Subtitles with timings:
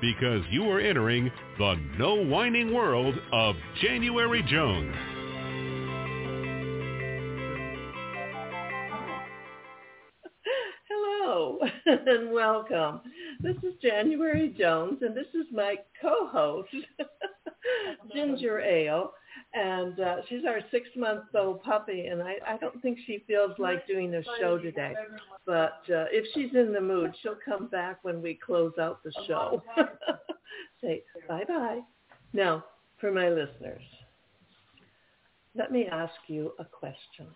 [0.00, 4.94] because you are entering the no whining world of January Jones.
[10.88, 13.00] Hello and welcome.
[13.40, 16.74] This is January Jones and this is my co-host,
[18.14, 19.12] Ginger Ale.
[19.52, 24.14] And uh, she's our six-month-old puppy, and I, I don't think she feels like doing
[24.14, 24.94] a show today.
[25.44, 29.12] But uh, if she's in the mood, she'll come back when we close out the
[29.26, 29.60] show.
[30.80, 31.80] Say bye-bye.
[32.32, 32.64] Now,
[33.00, 33.82] for my listeners,
[35.56, 37.26] let me ask you a question.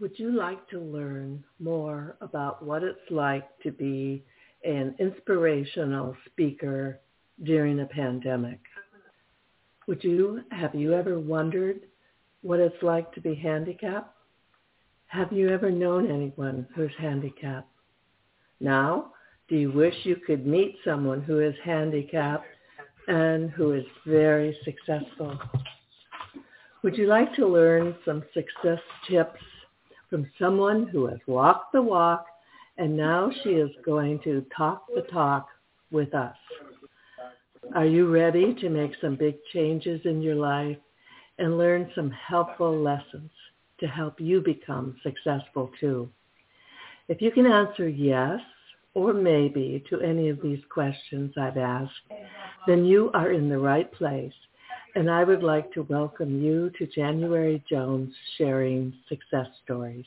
[0.00, 4.24] Would you like to learn more about what it's like to be
[4.64, 7.00] an inspirational speaker
[7.42, 8.60] during a pandemic?
[9.86, 11.80] Would you, have you ever wondered
[12.42, 14.16] what it's like to be handicapped?
[15.08, 17.68] Have you ever known anyone who's handicapped?
[18.60, 19.12] Now,
[19.48, 22.46] do you wish you could meet someone who is handicapped
[23.08, 25.38] and who is very successful?
[26.82, 29.40] Would you like to learn some success tips
[30.08, 32.24] from someone who has walked the walk
[32.78, 35.46] and now she is going to talk the talk
[35.90, 36.36] with us?
[37.72, 40.76] Are you ready to make some big changes in your life
[41.38, 43.30] and learn some helpful lessons
[43.80, 46.08] to help you become successful too?
[47.08, 48.40] If you can answer yes
[48.94, 51.90] or maybe to any of these questions I've asked,
[52.66, 54.32] then you are in the right place.
[54.94, 60.04] And I would like to welcome you to January Jones sharing success stories.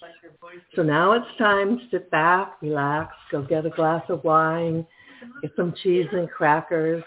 [0.76, 4.88] So now it's time to sit back, relax, go get a glass of wine,
[5.42, 7.04] get some cheese and crackers,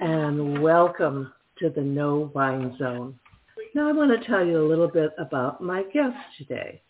[0.00, 3.18] and welcome to the No Wine Zone.
[3.74, 6.80] Now I want to tell you a little bit about my guest today.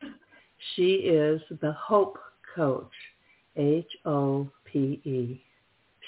[0.75, 2.19] She is the Hope
[2.55, 2.93] Coach,
[3.57, 5.43] H-O-P-E.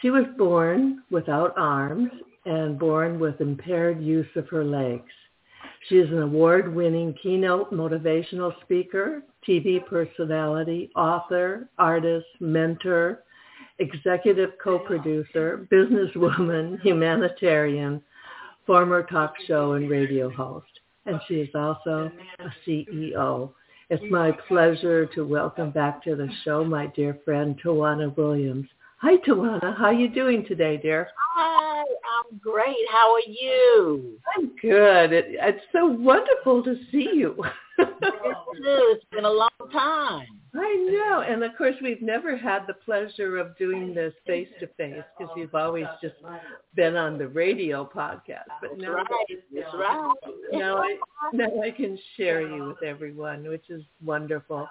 [0.01, 2.11] She was born without arms
[2.45, 5.11] and born with impaired use of her legs.
[5.89, 13.25] She is an award-winning keynote motivational speaker, TV personality, author, artist, mentor,
[13.79, 18.03] executive co-producer, businesswoman, humanitarian,
[18.67, 20.67] former talk show and radio host.
[21.07, 23.53] And she is also a CEO.
[23.91, 28.69] It's my pleasure to welcome back to the show my dear friend Tawana Williams.
[28.99, 31.09] Hi Tawana, how are you doing today, dear?
[31.35, 31.52] Hi,
[31.83, 32.77] I'm great.
[32.91, 34.19] How are you?
[34.37, 35.13] I'm good.
[35.13, 37.43] It, it's so wonderful to see you.
[37.79, 40.27] it's been a long time.
[40.55, 41.23] I know.
[41.27, 45.33] And of course, we've never had the pleasure of doing this face to face because
[45.37, 46.17] you've always just
[46.75, 48.51] been on the radio podcast.
[48.61, 49.07] But now, right.
[49.55, 50.15] That's right.
[50.53, 50.97] now, I,
[51.33, 54.69] now I can share you with everyone, which is wonderful.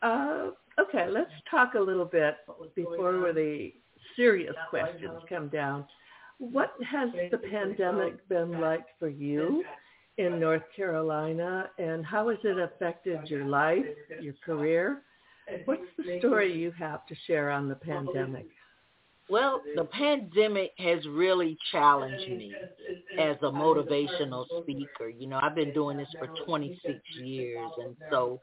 [0.00, 2.36] Uh, okay, let's talk a little bit
[2.74, 3.72] before the
[4.16, 5.84] serious questions come down.
[6.38, 9.64] What has the pandemic been like for you
[10.18, 13.84] in North Carolina, and how has it affected your life,
[14.20, 15.02] your career?
[15.64, 18.46] What's the story you have to share on the pandemic?
[19.30, 22.54] Well, the pandemic has really challenged me
[23.18, 25.08] as a motivational speaker.
[25.08, 28.40] You know, I've been doing this for 26 years, and so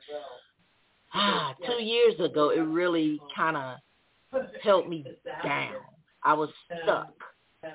[1.14, 5.06] ah, two years ago, it really kind of held me
[5.44, 5.76] down.
[6.24, 6.50] I was
[6.84, 7.14] stuck.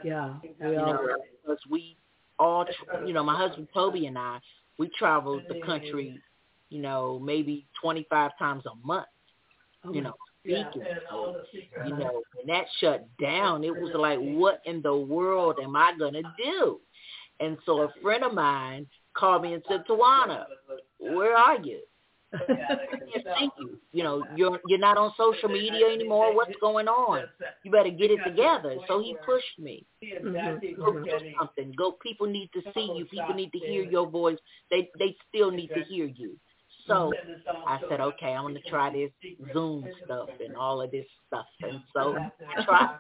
[0.05, 1.97] Yeah, we you all know, because we
[2.39, 2.67] all,
[3.07, 4.39] you know, my husband Toby and I,
[4.79, 6.21] we traveled the country,
[6.71, 9.07] you know, maybe 25 times a month,
[9.85, 10.83] oh you know, speaking.
[11.11, 11.37] So,
[11.87, 15.93] you know, when that shut down, it was like, what in the world am I
[15.99, 16.81] going to do?
[17.41, 20.45] And so a friend of mine called me and said, Tawana,
[20.99, 21.81] where are you?
[23.39, 23.79] Thank you.
[23.93, 26.35] You know, you're you're not on social media anymore.
[26.35, 27.25] What's going on?
[27.65, 28.77] You better get it together.
[28.89, 29.87] So he pushed me.
[30.05, 30.81] Mm-hmm.
[30.81, 31.73] Go do something.
[31.77, 31.93] Go.
[32.03, 33.05] People need to see you.
[33.07, 34.39] People need to hear your voice.
[34.71, 36.37] They they still need to hear you.
[36.87, 37.13] So
[37.67, 39.11] I said, okay, I'm gonna try this
[39.53, 41.47] Zoom stuff and all of this stuff.
[41.63, 42.99] And so I tried,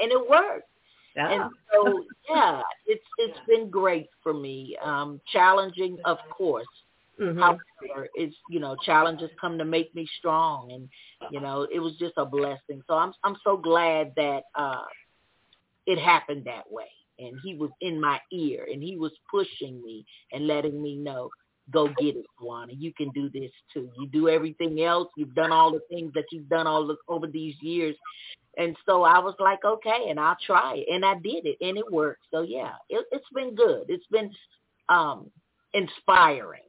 [0.00, 0.68] and it worked.
[1.16, 1.32] Yeah.
[1.32, 4.76] And so yeah, it's it's been great for me.
[4.82, 6.66] Um, challenging, of course.
[7.20, 7.38] Mm-hmm.
[7.38, 10.88] However, it's you know challenges come to make me strong, and
[11.32, 12.82] you know it was just a blessing.
[12.86, 14.84] So I'm I'm so glad that uh,
[15.86, 20.04] it happened that way, and he was in my ear, and he was pushing me
[20.32, 21.30] and letting me know,
[21.72, 22.72] go get it, Juana.
[22.72, 23.90] You can do this too.
[23.98, 25.08] You do everything else.
[25.16, 27.96] You've done all the things that you've done all the, over these years.
[28.56, 30.92] And so I was like, okay, and I'll try it.
[30.92, 32.26] And I did it, and it worked.
[32.32, 33.86] So yeah, it, it's been good.
[33.88, 34.30] It's been
[34.88, 35.30] um,
[35.74, 36.67] inspiring.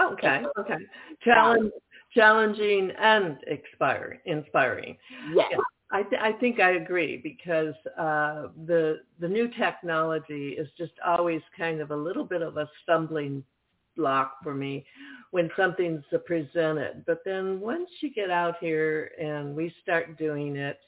[0.00, 0.76] Okay, okay.
[1.22, 1.70] Challenge,
[2.14, 4.20] challenging and inspiring.
[4.24, 4.96] Inspiring.
[5.34, 5.48] Yes.
[5.52, 5.58] Yeah.
[5.92, 11.42] I, th- I think I agree because uh, the the new technology is just always
[11.58, 13.42] kind of a little bit of a stumbling
[13.96, 14.84] block for me
[15.32, 17.04] when something's presented.
[17.06, 20.78] But then once you get out here and we start doing it,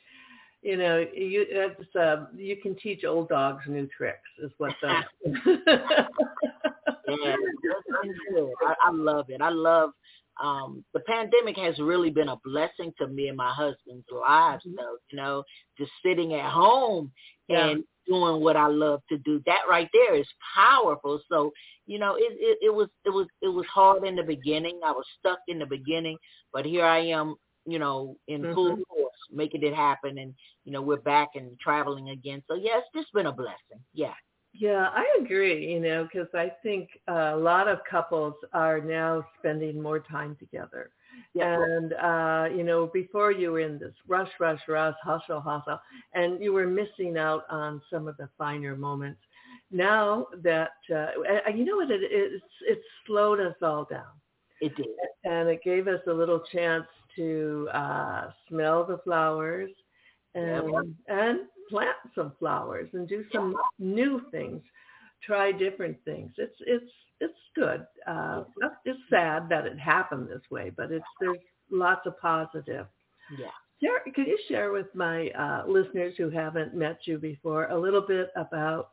[0.63, 6.07] you know, you it's, uh, you can teach old dogs new tricks is what the.
[7.23, 7.37] yeah,
[8.67, 9.41] I, I love it.
[9.41, 9.91] I love
[10.43, 14.77] um the pandemic has really been a blessing to me and my husband's lives mm-hmm.
[14.77, 15.43] though you know
[15.79, 17.11] just sitting at home
[17.49, 17.69] yeah.
[17.69, 21.53] and doing what i love to do that right there is powerful so
[21.87, 24.91] you know it, it it was it was it was hard in the beginning i
[24.91, 26.17] was stuck in the beginning
[26.53, 27.37] but here i am
[27.67, 28.55] you know in mm-hmm.
[28.55, 30.35] full force making it happen and
[30.65, 34.15] you know we're back and traveling again so yeah it's just been a blessing yeah
[34.53, 39.81] yeah, I agree, you know, because I think a lot of couples are now spending
[39.81, 40.91] more time together.
[41.35, 41.55] Yeah.
[41.55, 45.81] And, uh, you know, before you were in this rush, rush, rush, hustle, hustle,
[46.15, 49.21] and you were missing out on some of the finer moments.
[49.71, 54.13] Now that, uh, you know what, it, it's, it slowed us all down.
[54.61, 54.87] It did.
[55.25, 59.71] And it gave us a little chance to uh, smell the flowers
[60.35, 60.81] and, yeah.
[61.09, 61.41] and
[61.73, 64.61] plant some flowers and do some new things,
[65.27, 66.31] try different things.
[66.37, 67.87] It's it's it's good.
[68.07, 68.45] Uh,
[68.85, 71.39] it's sad that it happened this way, but it's there's
[71.71, 72.87] lots of positive.
[73.39, 73.47] Yeah.
[73.81, 78.03] Share, could you share with my uh, listeners who haven't met you before a little
[78.07, 78.91] bit about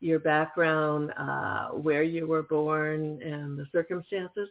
[0.00, 4.48] your background, uh, where you were born, and the circumstances?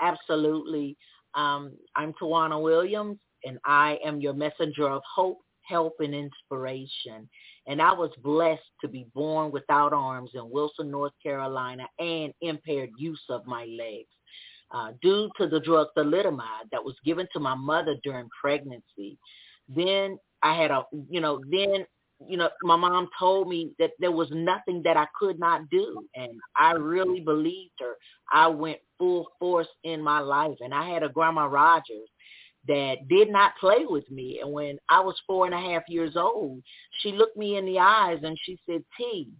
[0.00, 0.96] Absolutely.
[1.34, 5.40] Um, I'm Tawana Williams, and I am your messenger of hope
[5.70, 7.28] help and inspiration.
[7.66, 12.90] And I was blessed to be born without arms in Wilson, North Carolina, and impaired
[12.98, 14.08] use of my legs.
[14.72, 19.18] Uh, due to the drug thalidomide that was given to my mother during pregnancy.
[19.68, 21.84] Then I had a, you know, then,
[22.28, 26.06] you know, my mom told me that there was nothing that I could not do.
[26.14, 27.94] And I really believed her.
[28.32, 30.58] I went full force in my life.
[30.60, 32.08] And I had a grandma Rogers
[32.68, 34.40] that did not play with me.
[34.42, 36.62] And when I was four and a half years old,
[37.00, 39.30] she looked me in the eyes and she said, T,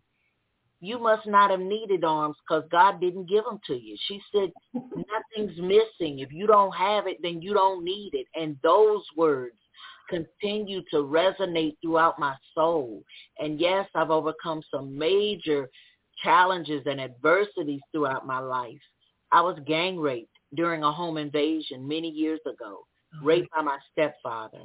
[0.81, 3.97] you must not have needed arms because God didn't give them to you.
[4.09, 6.21] She said, nothing's missing.
[6.21, 8.27] If you don't have it, then you don't need it.
[8.35, 9.57] And those words
[10.09, 13.03] continue to resonate throughout my soul.
[13.39, 15.69] And yes, I've overcome some major
[16.25, 18.81] challenges and adversities throughout my life.
[19.33, 22.87] I was gang raped during a home invasion many years ago
[23.23, 24.63] raped by my stepfather.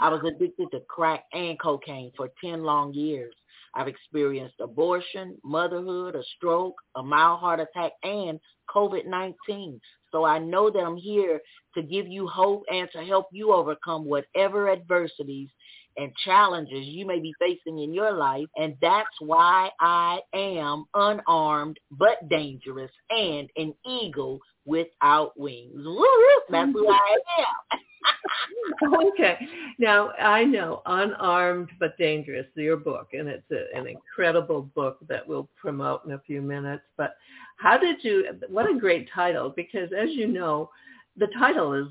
[0.00, 3.34] I was addicted to crack and cocaine for 10 long years.
[3.74, 8.40] I've experienced abortion, motherhood, a stroke, a mild heart attack, and
[8.74, 9.80] COVID-19.
[10.10, 11.40] So I know that I'm here
[11.74, 15.50] to give you hope and to help you overcome whatever adversities
[15.96, 18.46] and challenges you may be facing in your life.
[18.56, 24.38] And that's why I am unarmed but dangerous and an eagle
[24.68, 25.72] without wings.
[26.50, 27.16] That's who I
[27.72, 29.04] am.
[29.08, 29.38] okay.
[29.78, 35.26] Now, I know Unarmed but Dangerous, your book, and it's a, an incredible book that
[35.26, 36.82] we'll promote in a few minutes.
[36.96, 37.14] But
[37.56, 40.70] how did you, what a great title, because as you know,
[41.16, 41.86] the title is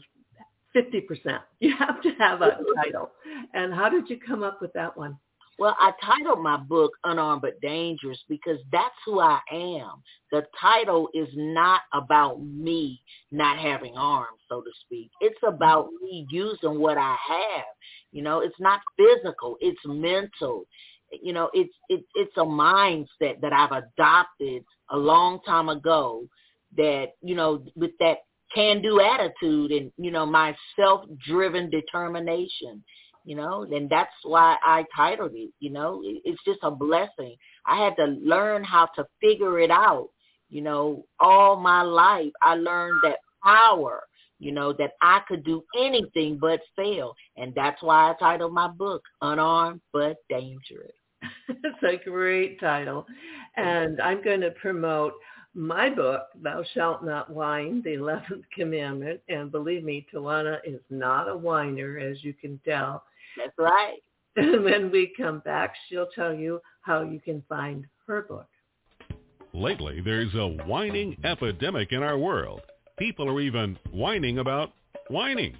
[0.75, 1.39] 50%.
[1.59, 3.11] You have to have a title.
[3.53, 5.17] And how did you come up with that one?
[5.59, 10.03] Well, I titled my book Unarmed but Dangerous because that's who I am.
[10.31, 15.09] The title is not about me not having arms, so to speak.
[15.19, 16.05] It's about mm-hmm.
[16.05, 17.65] me using what I have.
[18.11, 20.65] You know, it's not physical, it's mental.
[21.11, 26.27] You know, it's it, it's a mindset that I've adopted a long time ago
[26.75, 28.17] that, you know, with that
[28.53, 32.83] can do attitude and, you know, my self driven determination
[33.27, 37.35] you know, and that's why I titled it, you know, it's just a blessing.
[37.65, 40.07] I had to learn how to figure it out,
[40.49, 42.31] you know, all my life.
[42.41, 44.03] I learned that power,
[44.39, 47.13] you know, that I could do anything but fail.
[47.35, 50.93] And that's why I titled my book, Unarmed but Dangerous.
[51.49, 53.05] it's a great title.
[53.57, 55.15] And I'm going to promote
[55.53, 59.19] my book, Thou Shalt Not Whine, the 11th Commandment.
[59.27, 63.03] And believe me, Tawana is not a whiner, as you can tell.
[63.37, 63.97] That's right.
[64.39, 68.45] And when we come back, she'll tell you how you can find her book.
[69.51, 72.61] Lately, there's a whining epidemic in our world.
[72.99, 74.73] People are even whining about
[75.09, 75.57] whining.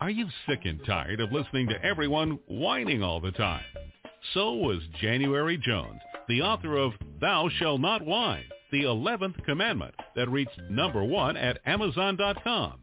[0.00, 3.62] Are you sick and tired of listening to everyone whining all the time?
[4.34, 10.28] So was January Jones, the author of Thou Shall Not Whine, the 11th commandment that
[10.28, 12.82] reached number one at Amazon.com.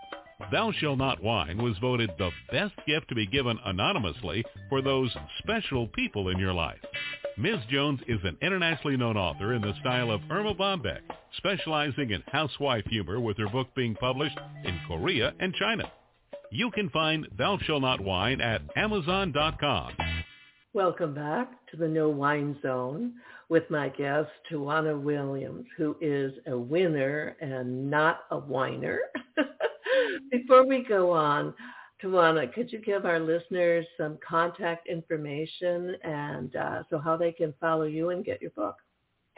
[0.49, 5.15] Thou Shall Not Whine was voted the best gift to be given anonymously for those
[5.39, 6.79] special people in your life.
[7.37, 7.59] Ms.
[7.69, 11.01] Jones is an internationally known author in the style of Erma Bombeck,
[11.37, 15.91] specializing in housewife humor with her book being published in Korea and China.
[16.51, 19.93] You can find Thou Shall Not Whine at Amazon.com.
[20.73, 23.13] Welcome back to the No Wine Zone
[23.49, 28.99] with my guest, Tawana Williams, who is a winner and not a whiner.
[30.31, 31.53] Before we go on,
[32.03, 37.53] Tawana, could you give our listeners some contact information and uh, so how they can
[37.59, 38.75] follow you and get your book?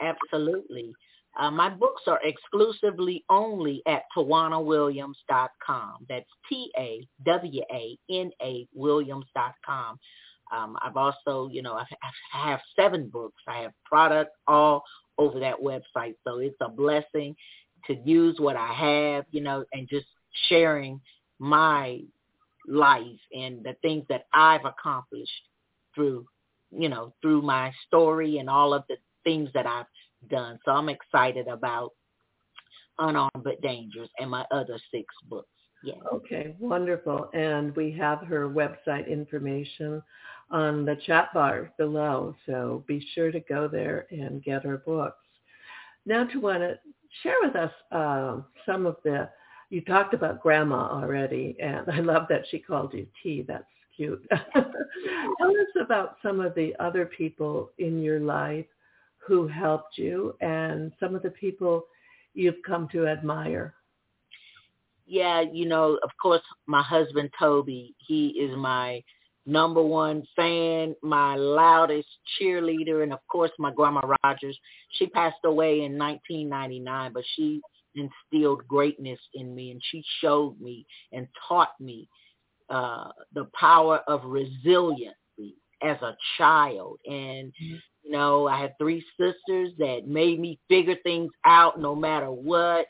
[0.00, 0.94] Absolutely.
[1.38, 6.06] Uh, my books are exclusively only at tawanawilliams.com.
[6.08, 7.08] That's T-A-W-A-N-A
[8.72, 9.98] Williams.com.
[10.52, 11.84] Um, I've also, you know, I
[12.30, 13.42] have seven books.
[13.48, 14.84] I have product all
[15.18, 16.14] over that website.
[16.24, 17.34] So it's a blessing
[17.86, 20.06] to use what I have, you know, and just
[20.48, 21.00] sharing
[21.38, 22.00] my
[22.66, 25.30] life and the things that I've accomplished
[25.94, 26.26] through,
[26.70, 29.86] you know, through my story and all of the things that I've
[30.30, 30.58] done.
[30.64, 31.92] So I'm excited about
[32.98, 35.48] Unarmed but Dangerous and my other six books.
[35.82, 35.98] Yes.
[36.12, 37.28] Okay, wonderful.
[37.34, 40.02] And we have her website information
[40.50, 42.34] on the chat bar below.
[42.46, 45.18] So be sure to go there and get her books.
[46.06, 46.78] Now Tawana
[47.22, 49.28] share with us uh, some of the
[49.74, 53.44] you talked about grandma already, and I love that she called you T.
[53.46, 53.64] That's
[53.96, 54.24] cute.
[54.54, 58.66] Tell us about some of the other people in your life
[59.16, 61.86] who helped you and some of the people
[62.34, 63.74] you've come to admire.
[65.08, 69.02] Yeah, you know, of course, my husband Toby, he is my
[69.44, 72.08] number one fan, my loudest
[72.40, 74.56] cheerleader, and of course my grandma Rogers.
[74.98, 77.60] She passed away in 1999, but she
[77.94, 82.08] instilled greatness in me and she showed me and taught me
[82.70, 85.14] uh, the power of resiliency
[85.82, 86.98] as a child.
[87.06, 87.74] And, mm-hmm.
[88.02, 92.86] you know, I had three sisters that made me figure things out no matter what.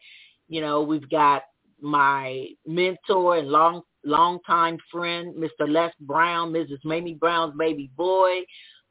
[0.49, 1.43] You know, we've got
[1.81, 5.67] my mentor and long longtime friend, Mr.
[5.67, 6.79] Les Brown, Mrs.
[6.85, 8.41] Mamie Brown's baby boy,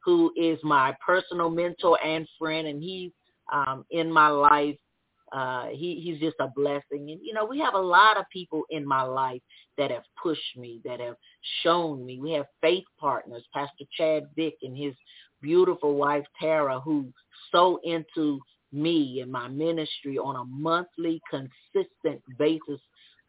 [0.04, 3.12] who is my personal mentor and friend, and he's
[3.52, 4.76] um, in my life
[5.34, 7.10] uh, he, he's just a blessing.
[7.10, 9.42] And, you know, we have a lot of people in my life
[9.76, 11.16] that have pushed me, that have
[11.62, 12.20] shown me.
[12.20, 14.94] We have faith partners, Pastor Chad Vick and his
[15.42, 17.12] beautiful wife, Tara, who
[17.50, 18.38] sow into
[18.72, 22.80] me and my ministry on a monthly, consistent basis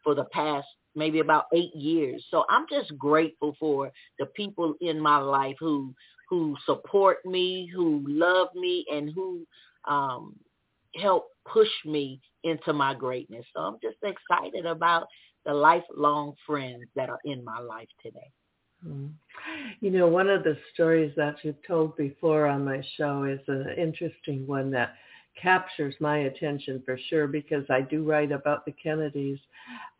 [0.04, 2.24] for the past maybe about eight years.
[2.30, 5.92] So I'm just grateful for the people in my life who
[6.28, 9.46] who support me, who love me, and who
[9.86, 10.34] um,
[11.00, 13.44] help push me into my greatness.
[13.54, 15.06] So I'm just excited about
[15.44, 18.30] the lifelong friends that are in my life today.
[18.82, 19.06] Hmm.
[19.80, 23.74] You know, one of the stories that you've told before on my show is an
[23.78, 24.94] interesting one that
[25.40, 29.38] captures my attention for sure because I do write about the Kennedys.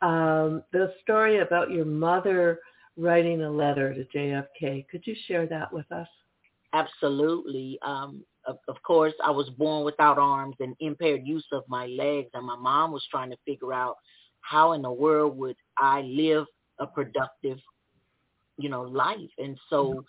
[0.01, 2.59] Um, the story about your mother
[2.97, 4.87] writing a letter to JFK.
[4.89, 6.07] Could you share that with us?
[6.73, 7.79] Absolutely.
[7.85, 12.29] Um, of, of course, I was born without arms and impaired use of my legs,
[12.33, 13.97] and my mom was trying to figure out
[14.41, 16.45] how in the world would I live
[16.79, 17.59] a productive,
[18.57, 19.31] you know, life.
[19.37, 20.03] And so,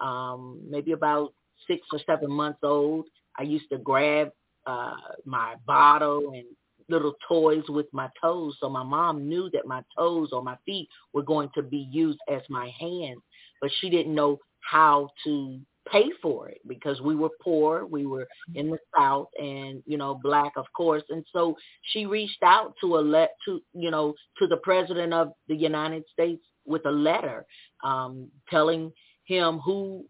[0.00, 1.32] um, maybe about
[1.66, 3.06] six or seven months old,
[3.38, 4.30] I used to grab
[4.66, 6.44] uh, my bottle and
[6.88, 8.56] little toys with my toes.
[8.60, 12.18] So my mom knew that my toes or my feet were going to be used
[12.30, 13.20] as my hands,
[13.60, 15.60] but she didn't know how to
[15.90, 20.18] pay for it because we were poor, we were in the South, and you know
[20.22, 21.02] black, of course.
[21.10, 21.56] And so
[21.92, 26.04] she reached out to a let to you know to the president of the United
[26.12, 27.44] States with a letter
[27.82, 28.92] um, telling
[29.24, 30.04] him who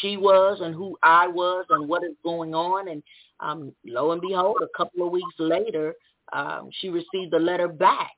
[0.00, 2.88] she was and who I was and what is going on.
[2.88, 3.02] And
[3.40, 5.94] um, lo and behold, a couple of weeks later,
[6.32, 8.12] um, she received a letter back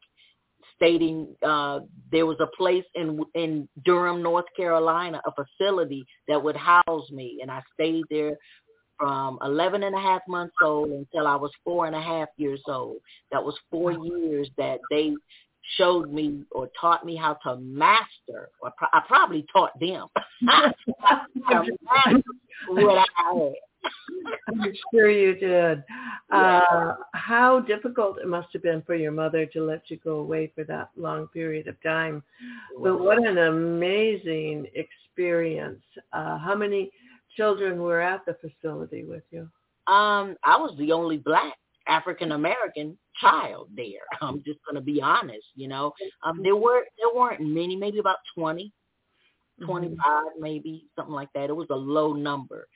[0.76, 1.80] stating uh,
[2.12, 7.38] there was a place in in Durham, North Carolina, a facility that would house me,
[7.42, 8.36] and I stayed there
[8.98, 12.62] from 11 and a half months old until I was four and a half years
[12.66, 12.96] old.
[13.30, 15.12] That was four years that they
[15.76, 20.06] showed me or taught me how to master, or pro- I probably taught them
[22.68, 23.52] what I had.
[24.48, 25.82] I'm sure you did.
[26.30, 30.50] Uh, how difficult it must have been for your mother to let you go away
[30.54, 32.22] for that long period of time.
[32.82, 35.82] But what an amazing experience.
[36.12, 36.90] Uh, how many
[37.36, 39.48] children were at the facility with you?
[39.86, 41.54] Um, I was the only black
[41.86, 44.02] African American child there.
[44.20, 45.92] I'm just going to be honest, you know.
[46.24, 48.72] Um, there were there weren't many, maybe about 20,
[49.64, 50.42] 25 mm-hmm.
[50.42, 51.50] maybe, something like that.
[51.50, 52.66] It was a low number.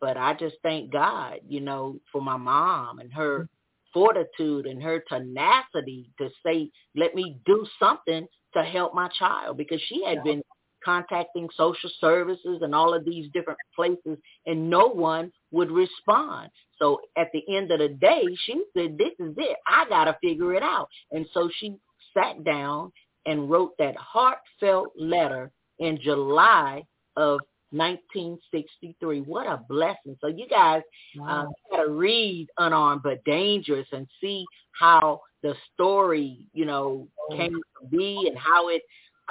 [0.00, 3.92] But I just thank God, you know, for my mom and her mm-hmm.
[3.92, 9.80] fortitude and her tenacity to say, let me do something to help my child because
[9.88, 10.22] she had yeah.
[10.22, 10.42] been
[10.84, 16.50] contacting social services and all of these different places and no one would respond.
[16.78, 19.56] So at the end of the day, she said, this is it.
[19.66, 20.88] I got to figure it out.
[21.10, 21.76] And so she
[22.12, 22.92] sat down
[23.26, 26.84] and wrote that heartfelt letter in July
[27.16, 27.40] of
[27.74, 29.20] 1963.
[29.22, 30.16] What a blessing.
[30.20, 30.82] So you guys
[31.16, 31.48] wow.
[31.72, 37.36] uh, got to read Unarmed but Dangerous and see how the story, you know, oh.
[37.36, 38.82] came to be and how it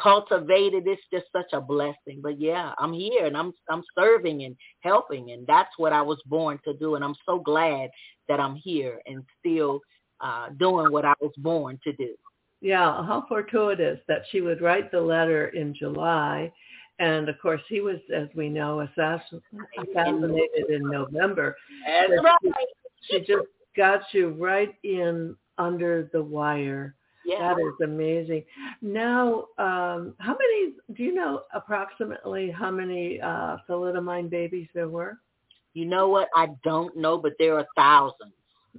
[0.02, 0.84] cultivated.
[0.88, 2.20] It's just such a blessing.
[2.22, 6.22] But yeah, I'm here and I'm I'm serving and helping and that's what I was
[6.26, 6.96] born to do.
[6.96, 7.90] And I'm so glad
[8.28, 9.80] that I'm here and still
[10.22, 12.16] uh, doing what I was born to do.
[12.62, 16.52] Yeah, how fortuitous that she would write the letter in July
[17.00, 19.44] and of course, he was, as we know, assassinated
[20.70, 21.56] in November.
[21.88, 22.38] That's right.
[23.10, 26.96] She, she just got you right in under the wire.
[27.26, 27.54] Yeah.
[27.54, 28.44] That is amazing.
[28.82, 35.18] Now, um, how many, do you know approximately how many uh, thalidomide babies there were?
[35.74, 36.28] You know what?
[36.36, 38.12] I don't know, but there are 1000s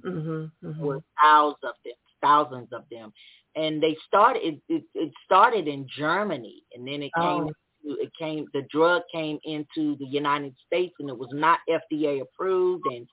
[0.05, 0.85] mm-hmm, mm-hmm.
[0.85, 3.11] Or thousands of them, thousands of them.
[3.55, 7.51] And they started, it, it, it started in Germany and then it came oh
[7.85, 12.83] it came the drug came into the United States and it was not FDA approved.
[12.87, 13.07] And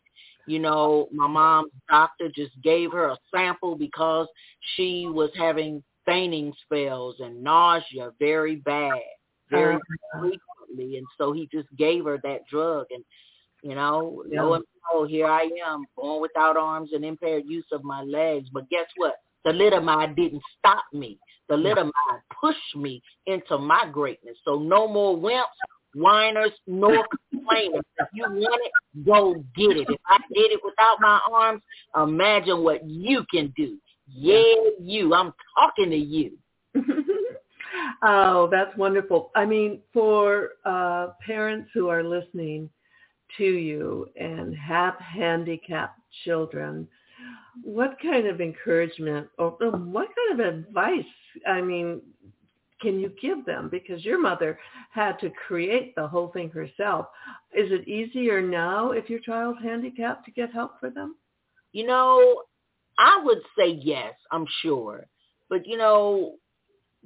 [0.47, 4.27] you know my mom's doctor just gave her a sample because
[4.77, 9.01] she was having fainting spells and nausea very bad
[9.53, 10.21] very uh-huh.
[10.21, 10.97] frequently.
[10.97, 12.87] And so he just gave her that drug.
[12.91, 13.05] And
[13.63, 14.43] you know yeah.
[14.43, 18.49] lo and behold here I am born without arms and impaired use of my legs.
[18.53, 21.19] But guess what the thalidomide didn't stop me
[21.53, 24.39] the little mind pushed me into my greatness.
[24.43, 25.45] So no more wimps,
[25.95, 27.85] whiners, nor complainers.
[27.99, 29.87] If you want it, go get it.
[29.91, 31.63] If I did it without my arms,
[31.95, 33.77] imagine what you can do.
[34.09, 35.13] Yeah, you.
[35.15, 36.39] I'm talking to you.
[38.03, 39.31] oh, that's wonderful.
[39.37, 42.71] I mean, for uh, parents who are listening
[43.37, 46.89] to you and have handicapped children,
[47.63, 51.05] what kind of encouragement or what kind of advice,
[51.47, 52.01] I mean,
[52.81, 53.69] can you give them?
[53.71, 54.59] Because your mother
[54.91, 57.07] had to create the whole thing herself.
[57.55, 61.17] Is it easier now if your child's handicapped to get help for them?
[61.73, 62.43] You know,
[62.99, 65.07] I would say yes, I'm sure.
[65.49, 66.35] But you know,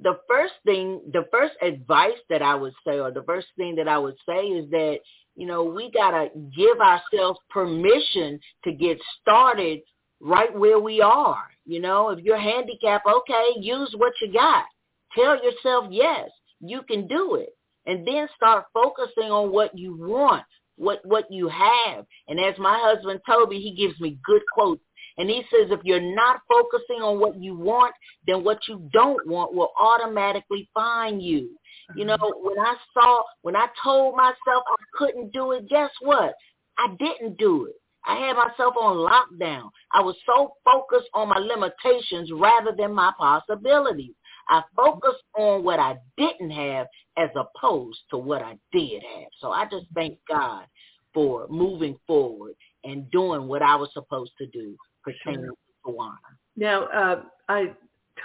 [0.01, 3.87] the first thing, the first advice that I would say, or the first thing that
[3.87, 4.99] I would say is that,
[5.35, 9.81] you know, we got to give ourselves permission to get started
[10.19, 11.43] right where we are.
[11.65, 14.65] You know, if you're handicapped, okay, use what you got.
[15.13, 17.49] Tell yourself, yes, you can do it.
[17.85, 20.43] And then start focusing on what you want.
[20.77, 22.05] what what you have.
[22.27, 24.81] And as my husband Toby, he gives me good quotes.
[25.17, 27.93] And he says if you're not focusing on what you want,
[28.27, 31.49] then what you don't want will automatically find you.
[31.95, 34.35] You know, when I saw, when I told myself
[34.67, 36.35] I couldn't do it, guess what?
[36.77, 37.75] I didn't do it.
[38.07, 39.69] I had myself on lockdown.
[39.91, 44.13] I was so focused on my limitations rather than my possibilities.
[44.49, 49.27] I focused on what I didn't have as opposed to what I did have.
[49.39, 50.65] So I just thank God
[51.13, 55.51] for moving forward and doing what I was supposed to do pertaining sure.
[55.51, 56.17] to Tawana.
[56.55, 57.73] Now, uh, I,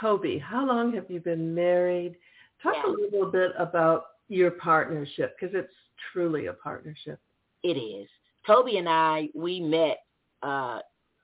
[0.00, 2.16] Toby, how long have you been married?
[2.62, 2.90] Talk yeah.
[2.90, 5.72] a little bit about your partnership because it's
[6.12, 7.18] truly a partnership.
[7.62, 8.08] It is.
[8.46, 9.98] Toby and I, we met
[10.42, 10.81] uh,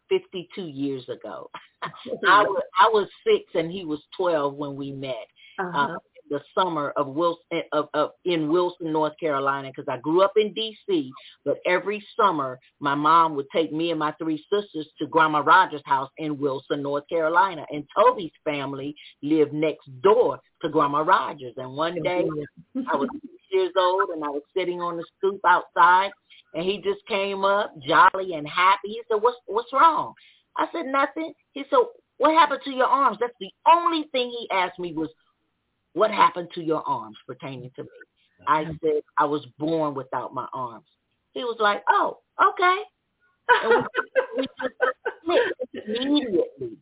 [0.09, 1.50] 52 years ago.
[1.83, 5.26] I was I was six and he was 12 when we met.
[5.61, 5.94] Uh-huh.
[5.94, 5.98] Uh,
[6.31, 10.52] the summer of Wilson of, of in Wilson, North Carolina, because I grew up in
[10.52, 11.11] D.C.
[11.44, 15.83] But every summer, my mom would take me and my three sisters to Grandma Rogers'
[15.85, 21.54] house in Wilson, North Carolina, and Toby's family lived next door to Grandma Rogers.
[21.57, 22.24] And one day,
[22.92, 23.09] I was
[23.50, 26.11] years old, and I was sitting on the stoop outside,
[26.54, 28.88] and he just came up, jolly and happy.
[28.88, 30.14] He said, "What's what's wrong?"
[30.56, 31.78] I said, "Nothing." He said,
[32.18, 35.11] "What happened to your arms?" That's the only thing he asked me was,
[35.92, 37.88] "What happened to your arms pertaining to me?"
[38.46, 40.87] I said, "I was born without my arms."
[41.32, 42.82] He was like, "Oh, okay."
[43.62, 43.87] And
[44.37, 44.46] we,
[45.26, 45.40] we
[45.74, 46.76] just immediately.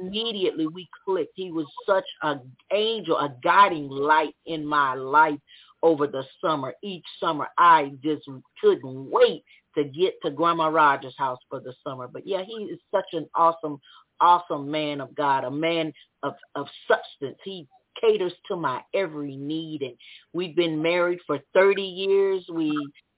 [0.00, 1.32] Immediately we clicked.
[1.34, 2.40] He was such an
[2.72, 5.38] angel, a guiding light in my life
[5.82, 6.74] over the summer.
[6.82, 8.28] Each summer, I just
[8.60, 9.44] couldn't wait
[9.76, 12.08] to get to Grandma Rogers' house for the summer.
[12.08, 13.80] But yeah, he is such an awesome,
[14.20, 17.38] awesome man of God, a man of, of substance.
[17.44, 17.66] He
[18.00, 19.82] caters to my every need.
[19.82, 19.94] And
[20.32, 22.44] we've been married for 30 years.
[22.52, 22.76] We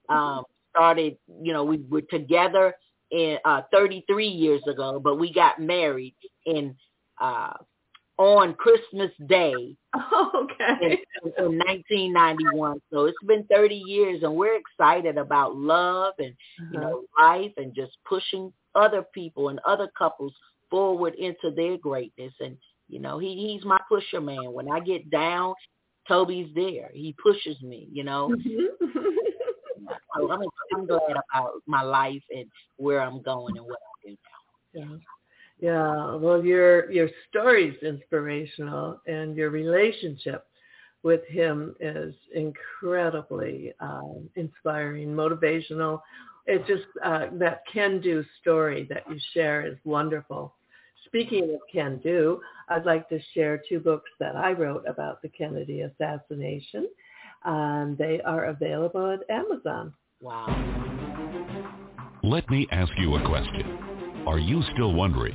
[0.09, 2.75] um, started, you know, we were together
[3.11, 6.15] in uh, 33 years ago, but we got married
[6.47, 6.75] in
[7.21, 7.53] uh,
[8.23, 11.03] on Christmas Day oh, okay.
[11.25, 12.81] in, in 1991.
[12.93, 16.71] So it's been 30 years, and we're excited about love and uh-huh.
[16.73, 20.33] you know life and just pushing other people and other couples
[20.71, 22.33] forward into their greatness.
[22.41, 22.57] And
[22.89, 24.53] you know, he he's my pusher man.
[24.53, 25.55] When I get down,
[26.07, 26.91] Toby's there.
[26.93, 27.89] He pushes me.
[27.91, 28.29] You know.
[28.29, 28.87] Mm-hmm.
[30.15, 30.43] I'm,
[30.75, 32.45] I'm glad about my life and
[32.77, 34.17] where I'm going and what I do
[34.75, 34.91] now.
[34.93, 34.97] Yeah.
[35.63, 40.45] Yeah, well, your your story's inspirational, and your relationship
[41.05, 46.01] with him is incredibly um, inspiring, motivational.
[46.47, 50.53] It just uh, that can-do story that you share is wonderful.
[51.05, 55.83] Speaking of can-do, I'd like to share two books that I wrote about the Kennedy
[55.83, 56.89] assassination.
[57.45, 59.95] Um, they are available at Amazon.
[60.21, 60.49] Wow.
[62.25, 63.79] Let me ask you a question.
[64.27, 65.35] Are you still wondering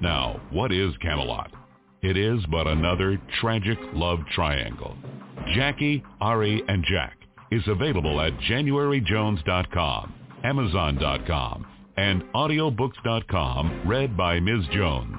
[0.00, 1.50] Now, what is Camelot?
[2.02, 4.96] It is but another tragic love triangle.
[5.54, 7.16] Jackie, Ari, and Jack
[7.50, 14.66] is available at januaryjones.com, amazon.com, and audiobooks.com, read by Ms.
[14.72, 15.18] Jones.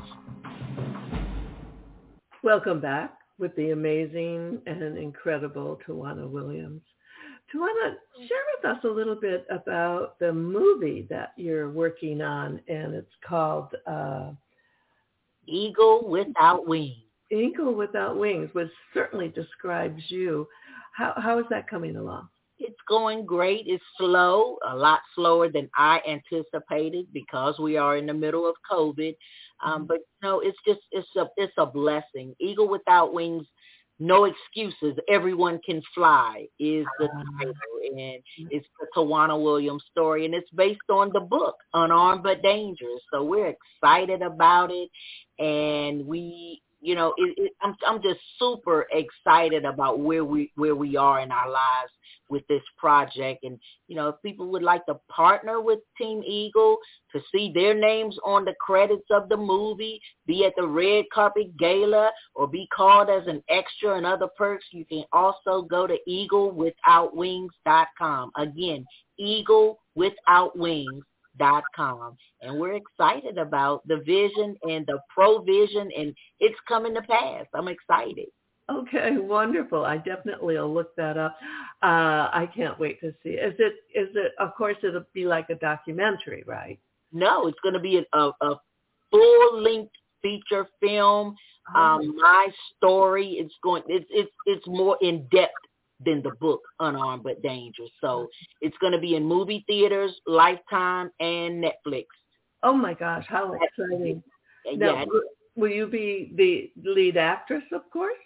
[2.42, 6.82] Welcome back with the amazing and incredible Tawana Williams.
[7.54, 7.96] Tawana,
[8.28, 13.12] share with us a little bit about the movie that you're working on, and it's
[13.28, 14.32] called uh,
[15.50, 16.96] Eagle Without Wings.
[17.32, 20.48] Eagle Without Wings, which certainly describes you.
[20.96, 22.30] How, how is that coming along?
[22.58, 23.66] It's going great.
[23.68, 28.56] It's slow, a lot slower than I anticipated because we are in the middle of
[28.70, 29.16] COVID.
[29.64, 29.86] Um, mm-hmm.
[29.86, 32.36] but no, it's just it's a it's a blessing.
[32.40, 33.46] Eagle Without Wings
[34.00, 34.98] no excuses.
[35.10, 37.24] Everyone can fly is the ah.
[37.38, 37.56] title,
[37.98, 43.02] and it's the Tawana Williams story, and it's based on the book Unarmed but Dangerous.
[43.12, 44.90] So we're excited about it,
[45.40, 50.76] and we you know, it, it, I'm I'm just super excited about where we where
[50.76, 51.92] we are in our lives
[52.30, 53.44] with this project.
[53.44, 56.78] And you know, if people would like to partner with Team Eagle
[57.12, 61.58] to see their names on the credits of the movie, be at the red carpet
[61.58, 65.98] gala, or be called as an extra and other perks, you can also go to
[66.08, 68.32] eaglewithoutwings.com.
[68.38, 68.86] Again,
[69.18, 71.09] Eagle Without Wings dot
[71.76, 72.18] com.
[72.42, 77.46] And we're excited about the vision and the provision and it's coming to pass.
[77.54, 78.28] I'm excited.
[78.70, 79.86] Okay wonderful.
[79.86, 81.36] I definitely will look that up.
[81.82, 83.30] Uh i can't wait to see.
[83.30, 86.80] Is it is it of course it'll be like a documentary right?
[87.12, 88.62] No it's going to be a, a, a
[89.12, 91.36] full length feature film.
[91.76, 91.80] Oh.
[91.80, 95.54] um my story it's going it's it's it's more in depth
[96.06, 97.92] than the book Unarmed but Dangerous.
[98.02, 98.28] So
[98.62, 102.06] it's going to be in movie theaters, Lifetime, and Netflix.
[102.64, 104.22] Oh my gosh, how exciting!
[104.76, 105.06] Now, yeah.
[105.56, 108.18] will you be the lead actress, of course?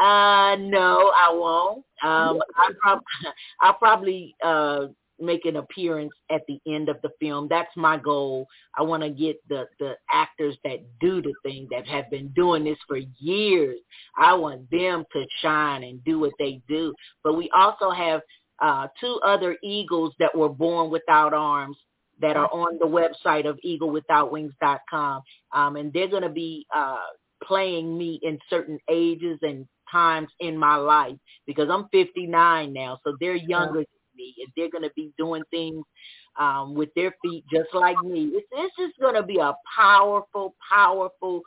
[0.00, 1.84] Uh, no, I won't.
[2.02, 3.02] Um, I prob-
[3.60, 4.86] I'll probably uh
[5.20, 7.46] make an appearance at the end of the film.
[7.48, 8.46] That's my goal.
[8.76, 12.64] I want to get the the actors that do the thing that have been doing
[12.64, 13.78] this for years.
[14.16, 16.94] I want them to shine and do what they do.
[17.22, 18.20] But we also have
[18.60, 21.76] uh, two other eagles that were born without arms
[22.20, 25.22] that are on the website of eaglewithoutwings.com.
[25.52, 26.96] Um, and they're going to be uh,
[27.42, 32.98] playing me in certain ages and times in my life because I'm 59 now.
[33.04, 33.84] So they're younger
[34.16, 35.84] me and they're going to be doing things
[36.38, 38.30] um, with their feet just like me.
[38.34, 41.42] It's, it's just going to be a powerful, powerful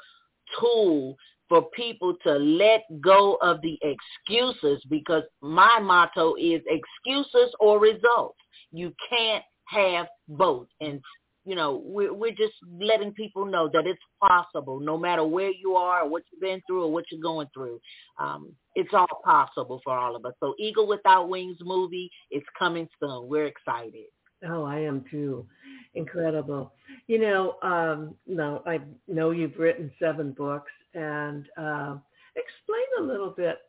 [0.59, 1.15] tool
[1.49, 8.37] for people to let go of the excuses because my motto is excuses or results.
[8.71, 10.67] You can't have both.
[10.81, 11.01] And
[11.47, 15.77] you know, we're, we're just letting people know that it's possible no matter where you
[15.77, 17.79] are or what you've been through or what you're going through.
[18.19, 20.33] Um, it's all possible for all of us.
[20.41, 23.29] So Eagle Without Wings movie is coming soon.
[23.29, 24.07] We're excited.
[24.45, 25.47] Oh, I am too.
[25.95, 26.73] Incredible.
[27.07, 31.95] You know, um, no, I know you've written seven books and uh,
[32.35, 33.59] explain a little bit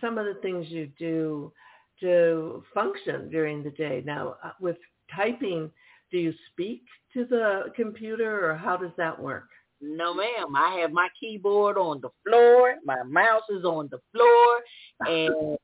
[0.00, 1.52] some of the things you do
[2.00, 4.02] to function during the day.
[4.06, 4.78] Now, uh, with
[5.14, 5.70] typing,
[6.10, 6.82] do you speak
[7.14, 9.48] to the computer or how does that work?
[9.80, 10.56] No, ma'am.
[10.56, 12.74] I have my keyboard on the floor.
[12.84, 14.60] My mouse is on the floor.
[15.06, 15.56] And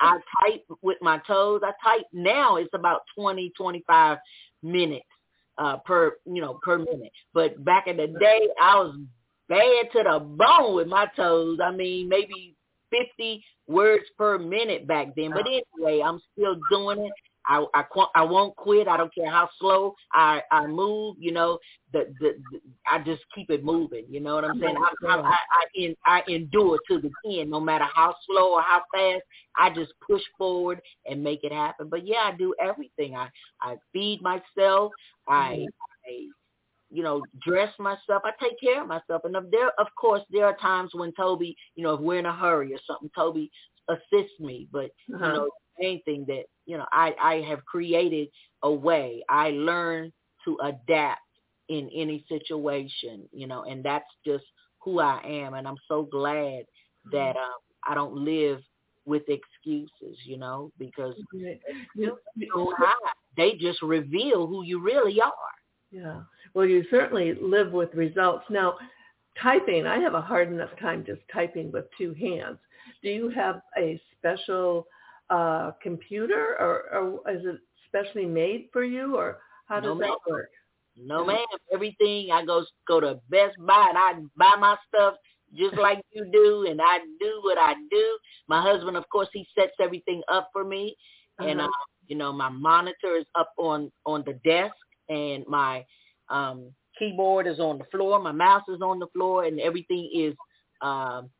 [0.00, 1.62] I type with my toes.
[1.64, 2.56] I type now.
[2.56, 4.18] It's about 20, 25
[4.62, 5.06] minutes
[5.58, 7.12] uh, per, you know, per minute.
[7.32, 8.98] But back in the day, I was
[9.48, 11.58] bad to the bone with my toes.
[11.62, 12.54] I mean, maybe
[12.90, 15.30] 50 words per minute back then.
[15.30, 17.12] But anyway, I'm still doing it.
[17.46, 18.88] I I I won't quit.
[18.88, 21.16] I don't care how slow I I move.
[21.18, 21.58] You know,
[21.92, 24.04] the the, the I just keep it moving.
[24.08, 24.76] You know what I'm saying?
[24.76, 28.62] I I I, I, in, I endure to the end, no matter how slow or
[28.62, 29.22] how fast.
[29.56, 31.88] I just push forward and make it happen.
[31.88, 33.14] But yeah, I do everything.
[33.14, 33.28] I
[33.60, 34.92] I feed myself.
[35.28, 35.66] I
[36.06, 36.28] I
[36.90, 38.22] you know, dress myself.
[38.24, 39.22] I take care of myself.
[39.24, 42.26] And of there, of course, there are times when Toby, you know, if we're in
[42.26, 43.50] a hurry or something, Toby
[43.88, 44.68] assists me.
[44.72, 45.26] But uh-huh.
[45.26, 48.28] you know, main thing that you know I I have created
[48.62, 49.22] a way.
[49.28, 50.12] I learn
[50.44, 51.20] to adapt
[51.68, 54.44] in any situation, you know, and that's just
[54.80, 55.54] who I am.
[55.54, 56.64] And I'm so glad
[57.10, 58.60] that um, I don't live
[59.06, 61.14] with excuses, you know, because
[63.36, 65.32] they just reveal who you really are.
[65.90, 66.20] Yeah.
[66.54, 68.44] Well, you certainly live with results.
[68.50, 68.76] Now,
[69.42, 72.58] typing, I have a hard enough time just typing with two hands.
[73.02, 74.86] Do you have a special
[75.30, 80.18] uh, computer, or, or is it specially made for you, or how does no, that
[80.28, 80.50] work?
[80.96, 81.44] No, ma'am.
[81.72, 85.14] Everything I go go to Best Buy and I buy my stuff
[85.56, 88.18] just like you do, and I do what I do.
[88.48, 90.96] My husband, of course, he sets everything up for me,
[91.38, 91.48] uh-huh.
[91.48, 91.68] and uh,
[92.06, 94.74] you know my monitor is up on on the desk,
[95.08, 95.84] and my
[96.28, 100.34] um keyboard is on the floor, my mouse is on the floor, and everything is
[100.80, 101.30] um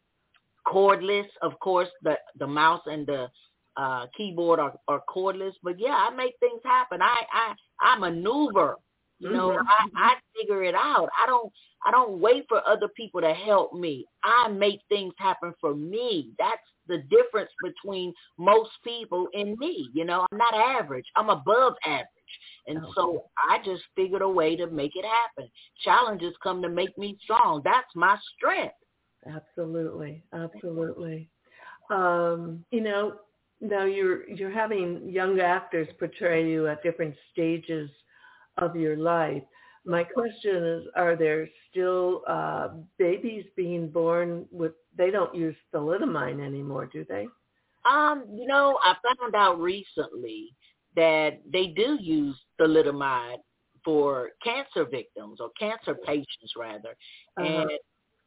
[0.67, 1.27] cordless.
[1.43, 3.29] Of course, the the mouse and the
[3.77, 5.55] uh, keyboard or, or cordless.
[5.63, 7.01] But yeah, I make things happen.
[7.03, 8.77] I I I maneuver.
[9.21, 9.97] You know, mm-hmm.
[9.97, 11.09] I, I figure it out.
[11.23, 11.51] I don't
[11.87, 14.05] I don't wait for other people to help me.
[14.23, 16.33] I make things happen for me.
[16.39, 19.89] That's the difference between most people and me.
[19.95, 21.07] You know, I'm not average.
[21.17, 22.09] I'm above average.
[22.67, 22.93] And okay.
[22.95, 25.51] so I just figured a way to make it happen.
[25.83, 27.63] Challenges come to make me strong.
[27.65, 28.75] That's my strength.
[29.27, 30.23] Absolutely.
[30.33, 31.29] Absolutely.
[31.91, 33.15] um, you know,
[33.65, 37.91] now you're you're having young actors portray you at different stages
[38.59, 39.43] of your life.
[39.87, 44.73] My question is, are there still uh, babies being born with?
[44.97, 47.27] They don't use thalidomide anymore, do they?
[47.85, 50.55] Um, you know, I found out recently
[50.97, 53.39] that they do use thalidomide
[53.85, 56.97] for cancer victims or cancer patients rather.
[57.37, 57.45] Uh-huh.
[57.45, 57.71] And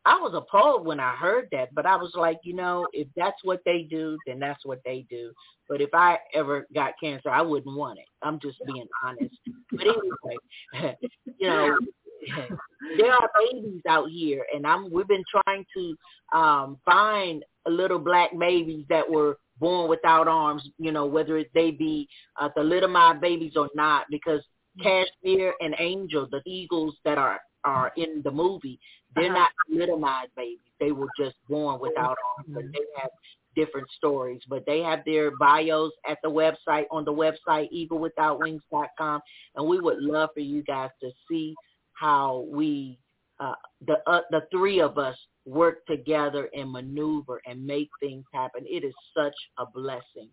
[0.08, 3.44] I was appalled when I heard that, but I was like, you know, if that's
[3.44, 5.34] what they do, then that's what they do.
[5.68, 8.06] But if I ever got cancer, I wouldn't want it.
[8.22, 9.36] I'm just being honest.
[9.70, 10.96] But anyway,
[11.38, 11.78] you know,
[12.98, 18.30] there are babies out here, and I'm we've been trying to um find little black
[18.40, 22.08] babies that were born without arms, you know, whether they be
[22.40, 24.40] uh, thalidomide babies or not, because
[24.82, 28.80] Kashmir and Angel, the eagles that are are in the movie,
[29.18, 29.48] they're uh-huh.
[29.48, 30.60] not thalidomide babies.
[30.80, 33.10] They were just born without arms, but they have
[33.56, 34.42] different stories.
[34.48, 39.22] But they have their bios at the website on the website eaglewithoutwings.com,
[39.56, 41.56] and we would love for you guys to see
[41.94, 43.00] how we
[43.40, 43.54] uh,
[43.86, 48.64] the uh, the three of us work together and maneuver and make things happen.
[48.68, 50.30] It is such a blessing.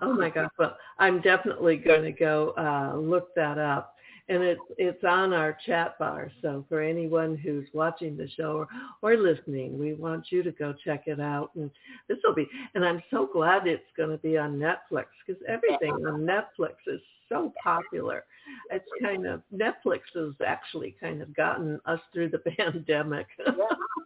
[0.00, 0.50] Oh my gosh!
[0.58, 3.91] Well, I'm definitely going to go uh, look that up,
[4.28, 6.30] and it's it's on our chat bar.
[6.42, 8.68] So for anyone who's watching the show or,
[9.02, 11.50] or listening, we want you to go check it out.
[11.54, 11.70] And
[12.08, 15.92] this will be, and I'm so glad it's going to be on Netflix because everything
[15.92, 18.24] on Netflix is so popular.
[18.70, 23.26] It's kind of Netflix has actually kind of gotten us through the pandemic.
[23.38, 23.52] yeah,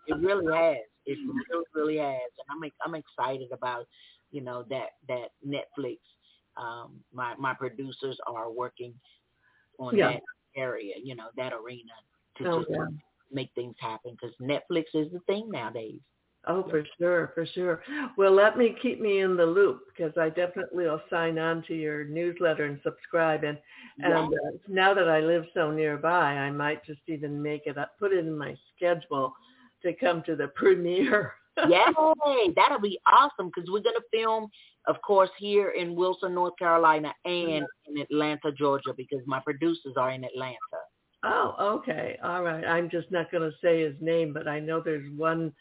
[0.07, 0.77] it really has.
[1.05, 3.87] It really, really has, and I'm I'm excited about
[4.31, 5.99] you know that that Netflix.
[6.57, 8.95] Um, my my producers are working
[9.79, 10.13] on yeah.
[10.13, 10.23] that
[10.57, 11.93] area, you know, that arena
[12.39, 12.87] to oh, just yeah.
[13.33, 16.01] make things happen because Netflix is the thing nowadays.
[16.49, 17.83] Oh, for sure, for sure.
[18.17, 21.75] Well, let me keep me in the loop because I definitely will sign on to
[21.75, 23.43] your newsletter and subscribe.
[23.43, 23.59] And
[23.99, 24.29] and uh,
[24.69, 28.21] now that I live so nearby, I might just even make it up, put it
[28.25, 29.35] in my schedule
[29.83, 31.33] to come to the premiere.
[31.69, 32.53] Yay!
[32.55, 34.49] That'll be awesome because we're gonna film,
[34.87, 40.11] of course, here in Wilson, North Carolina, and in Atlanta, Georgia, because my producers are
[40.11, 40.57] in Atlanta.
[41.25, 42.65] Oh, okay, all right.
[42.65, 45.53] I'm just not gonna say his name, but I know there's one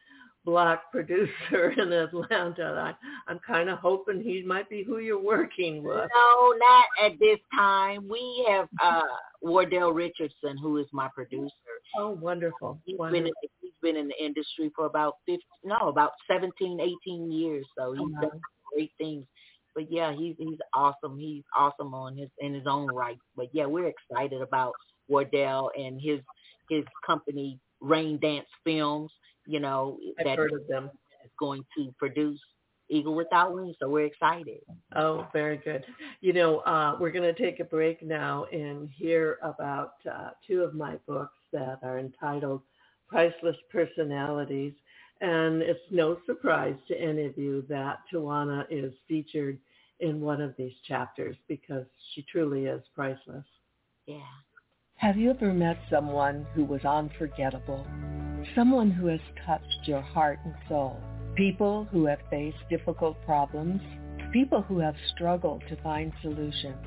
[0.44, 2.96] black producer in Atlanta.
[2.96, 6.08] I, I'm kind of hoping he might be who you're working with.
[6.14, 8.08] No, not at this time.
[8.08, 9.02] We have uh
[9.42, 11.50] Wardell Richardson, who is my producer.
[11.98, 12.80] Oh, wonderful.
[12.86, 13.24] He's wonderful.
[13.24, 17.66] been in, he's been in the industry for about 50, no, about 17, 18 years.
[17.78, 18.40] So he's done
[18.74, 19.26] great things.
[19.74, 21.18] But yeah, he's he's awesome.
[21.20, 23.18] He's awesome on his in his own right.
[23.36, 24.74] But yeah, we're excited about
[25.08, 26.22] Wardell and his
[26.70, 29.12] his company Rain Dance Films
[29.46, 30.90] you know, I've that heard of them.
[31.24, 32.40] is going to produce
[32.90, 33.76] Eagle Without Wings.
[33.80, 34.60] So we're excited.
[34.96, 35.84] Oh, very good.
[36.22, 40.62] You know, uh, we're going to take a break now and hear about uh, two
[40.62, 42.62] of my books that are entitled
[43.08, 44.74] Priceless Personalities.
[45.22, 49.58] And it's no surprise to any of you that Tawana is featured
[50.00, 53.46] in one of these chapters because she truly is priceless.
[54.06, 54.20] Yeah.
[54.96, 57.86] Have you ever met someone who was unforgettable?
[58.56, 61.00] Someone who has touched your heart and soul?
[61.36, 63.82] People who have faced difficult problems?
[64.32, 66.78] People who have struggled to find solutions?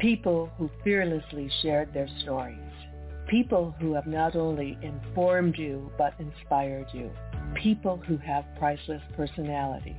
[0.00, 2.58] People who fearlessly shared their stories?
[3.28, 7.10] People who have not only informed you but inspired you?
[7.54, 9.94] People who have priceless personalities?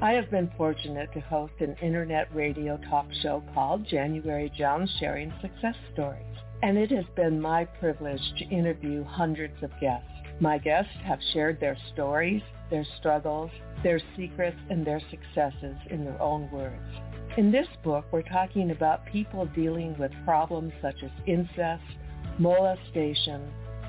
[0.00, 5.32] I have been fortunate to host an internet radio talk show called January Jones Sharing
[5.42, 6.30] Success Stories
[6.62, 10.08] and it has been my privilege to interview hundreds of guests.
[10.40, 13.50] My guests have shared their stories, their struggles,
[13.82, 16.82] their secrets, and their successes in their own words.
[17.36, 21.82] In this book, we're talking about people dealing with problems such as incest,
[22.38, 23.50] molestation,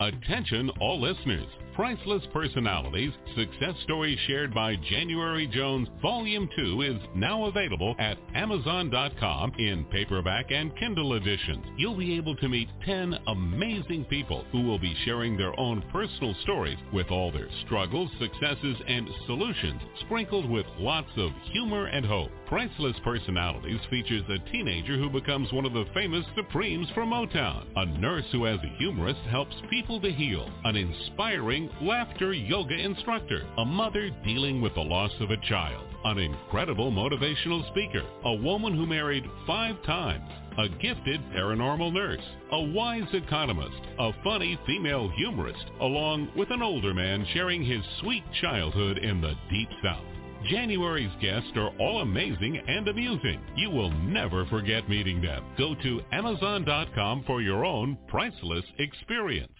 [0.00, 1.48] Attention all listeners.
[1.74, 9.54] Priceless Personalities, Success Stories Shared by January Jones, Volume 2 is now available at Amazon.com
[9.58, 11.64] in paperback and Kindle editions.
[11.76, 16.32] You'll be able to meet 10 amazing people who will be sharing their own personal
[16.44, 22.30] stories with all their struggles, successes, and solutions, sprinkled with lots of humor and hope.
[22.48, 27.84] Priceless Personalities features a teenager who becomes one of the famous Supremes from Motown, a
[28.00, 33.64] nurse who as a humorist helps people to heal, an inspiring laughter yoga instructor, a
[33.66, 38.86] mother dealing with the loss of a child, an incredible motivational speaker, a woman who
[38.86, 46.30] married five times, a gifted paranormal nurse, a wise economist, a funny female humorist, along
[46.34, 50.17] with an older man sharing his sweet childhood in the Deep South.
[50.46, 53.40] January's guests are all amazing and amusing.
[53.56, 55.44] You will never forget meeting them.
[55.58, 59.52] Go to Amazon.com for your own priceless experience.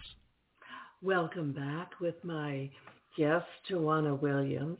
[1.01, 2.69] Welcome back with my
[3.17, 4.79] guest, Tawana Williams.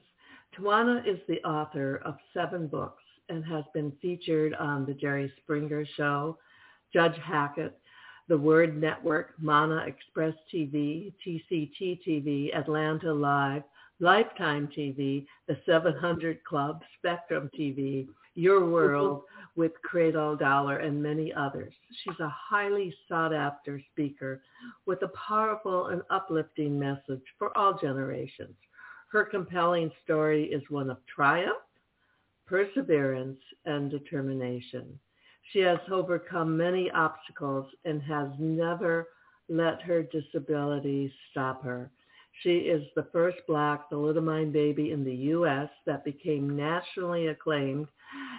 [0.58, 5.86] Tawana is the author of seven books and has been featured on The Jerry Springer
[5.97, 6.38] Show,
[6.93, 7.78] Judge Hatchett,
[8.30, 13.64] The Word Network, Mana Express TV, TCT TV, Atlanta Live,
[14.00, 18.72] Lifetime TV, The 700 Club, Spectrum TV, Your mm-hmm.
[18.72, 19.24] World,
[19.56, 21.74] with Creflo Dollar and many others.
[22.04, 24.41] She's a highly sought after speaker
[24.86, 28.56] with a powerful and uplifting message for all generations.
[29.12, 31.58] Her compelling story is one of triumph,
[32.45, 34.97] perseverance, and determination.
[35.52, 39.08] She has overcome many obstacles and has never
[39.50, 41.89] let her disability stop her.
[42.41, 45.69] She is the first black thalidomide baby in the U.S.
[45.85, 47.87] that became nationally acclaimed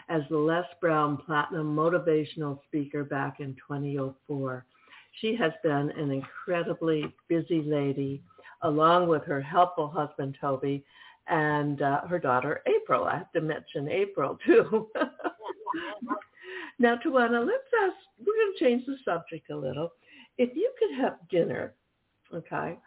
[0.09, 4.65] as the Les Brown Platinum Motivational Speaker back in 2004.
[5.21, 8.23] She has been an incredibly busy lady,
[8.63, 10.83] along with her helpful husband, Toby,
[11.29, 13.05] and uh, her daughter, April.
[13.05, 14.89] I have to mention April, too.
[16.79, 19.93] now, Tawana, let's ask, we're going to change the subject a little.
[20.39, 21.75] If you could have dinner,
[22.35, 22.79] okay,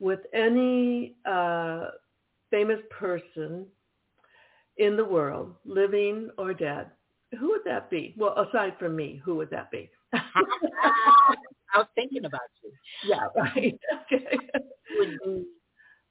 [0.00, 1.88] with any uh,
[2.50, 3.66] famous person
[4.78, 6.90] in the world, living or dead,
[7.38, 8.14] who would that be?
[8.16, 9.90] Well, aside from me, who would that be?
[10.12, 12.72] I was thinking about you.
[13.04, 13.78] Yeah, right.
[14.12, 14.38] Okay.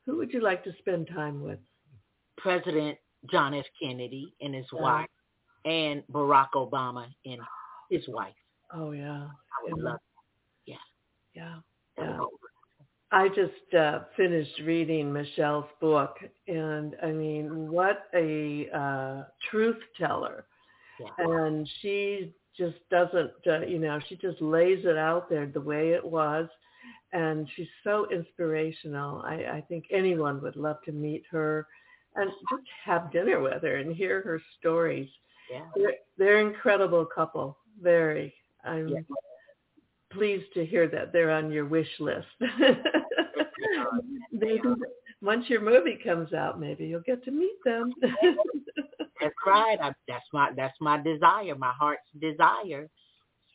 [0.05, 1.59] who would you like to spend time with?
[2.37, 2.97] President
[3.29, 3.65] John F.
[3.81, 5.09] Kennedy and his wife,
[5.65, 7.41] and Barack Obama and
[7.89, 8.33] his wife.
[8.73, 9.83] Oh yeah, I would yeah.
[9.83, 9.99] love.
[10.65, 10.71] That.
[10.71, 10.75] Yeah.
[11.33, 11.55] Yeah.
[11.97, 12.19] yeah.
[13.11, 20.45] I just uh, finished reading Michelle's book, and I mean, what a uh, truth teller!
[21.17, 25.91] And she just doesn't, uh, you know, she just lays it out there the way
[25.91, 26.47] it was,
[27.11, 29.21] and she's so inspirational.
[29.21, 31.65] I, I think anyone would love to meet her
[32.15, 35.09] and just have dinner with her and hear her stories.
[35.51, 35.61] Yeah.
[35.75, 37.57] They're, they're incredible couple.
[37.81, 38.33] Very.
[38.65, 38.99] I'm yeah
[40.11, 42.27] pleased to hear that they're on your wish list.
[44.49, 44.75] maybe
[45.21, 47.93] once your movie comes out, maybe you'll get to meet them.
[49.21, 49.77] that's right.
[49.81, 52.87] I, that's my that's my desire, my heart's desire.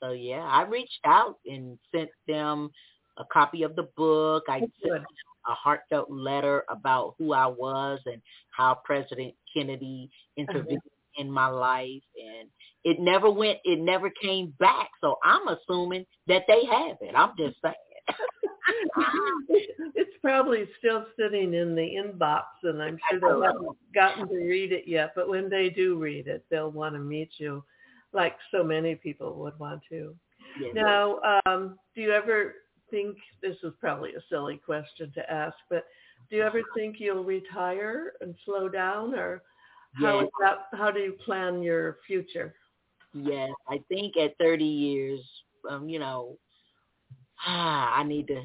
[0.02, 2.70] So yeah, I reached out and sent them
[3.18, 4.44] a copy of the book.
[4.48, 5.04] I sent
[5.46, 8.20] a heartfelt letter about who I was and
[8.50, 11.22] how President Kennedy intervened uh-huh.
[11.22, 12.48] in my life and
[12.84, 17.30] it never went it never came back so i'm assuming that they have it i'm
[17.38, 17.74] just saying
[19.94, 24.72] it's probably still sitting in the inbox and i'm sure they haven't gotten to read
[24.72, 27.62] it yet but when they do read it they'll want to meet you
[28.12, 30.14] like so many people would want to
[30.60, 30.70] yes.
[30.74, 32.54] now um do you ever
[32.90, 35.84] think this is probably a silly question to ask but
[36.30, 39.42] do you ever think you'll retire and slow down or
[39.94, 40.28] how yes.
[40.40, 42.54] that how do you plan your future
[43.14, 45.20] Yes, I think at 30 years,
[45.70, 46.36] um, you know,
[47.46, 48.42] ah, I need to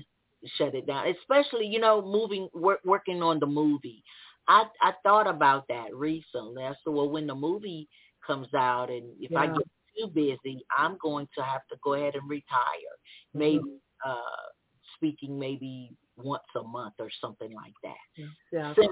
[0.57, 1.07] shut it down.
[1.07, 4.03] Especially, you know, moving, work, working on the movie.
[4.47, 6.63] I I thought about that recently.
[6.63, 7.87] I said, well, when the movie
[8.25, 9.39] comes out, and if yeah.
[9.39, 9.67] I get
[9.97, 12.95] too busy, I'm going to have to go ahead and retire.
[13.33, 14.09] Maybe mm-hmm.
[14.09, 14.49] uh
[14.95, 15.91] speaking maybe
[16.24, 18.28] once a month or something like that.
[18.51, 18.74] Yeah.
[18.76, 18.88] Semi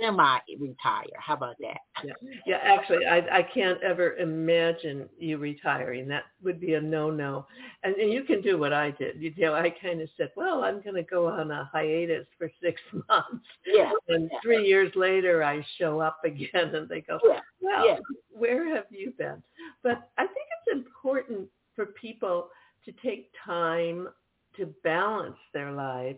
[0.00, 1.04] semi retire.
[1.18, 1.78] How about that?
[2.04, 2.12] Yeah.
[2.46, 6.08] Yeah, actually I I can't ever imagine you retiring.
[6.08, 7.46] That would be a no no.
[7.82, 9.20] And, and you can do what I did.
[9.20, 12.80] You know, I kind of said, Well, I'm gonna go on a hiatus for six
[13.08, 13.46] months.
[13.66, 13.90] Yeah.
[14.08, 14.38] And yeah.
[14.42, 17.40] three years later I show up again and they go, yeah.
[17.60, 17.98] Well, yeah.
[18.30, 19.42] where have you been?
[19.82, 22.48] But I think it's important for people
[22.84, 24.08] to take time
[24.56, 26.16] to balance their life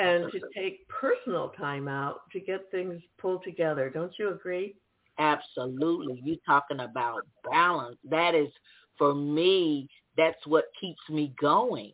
[0.00, 3.90] and to take personal time out to get things pulled together.
[3.90, 4.74] Don't you agree?
[5.18, 6.20] Absolutely.
[6.24, 7.98] You talking about balance.
[8.08, 8.48] That is
[8.96, 11.92] for me, that's what keeps me going.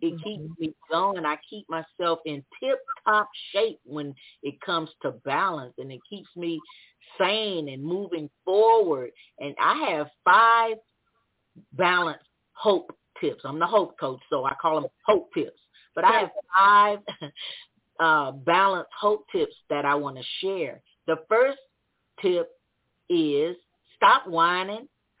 [0.00, 0.22] It mm-hmm.
[0.22, 1.24] keeps me going.
[1.24, 6.28] I keep myself in tip top shape when it comes to balance and it keeps
[6.36, 6.60] me
[7.18, 9.10] sane and moving forward.
[9.38, 10.76] And I have five
[11.72, 13.42] balance hope tips.
[13.44, 15.60] I'm the hope coach, so I call them hope tips.
[15.96, 16.98] But I have five
[18.00, 20.82] uh, balance hope tips that I want to share.
[21.08, 21.58] The first
[22.20, 22.50] tip
[23.08, 23.56] is
[23.96, 24.86] stop whining,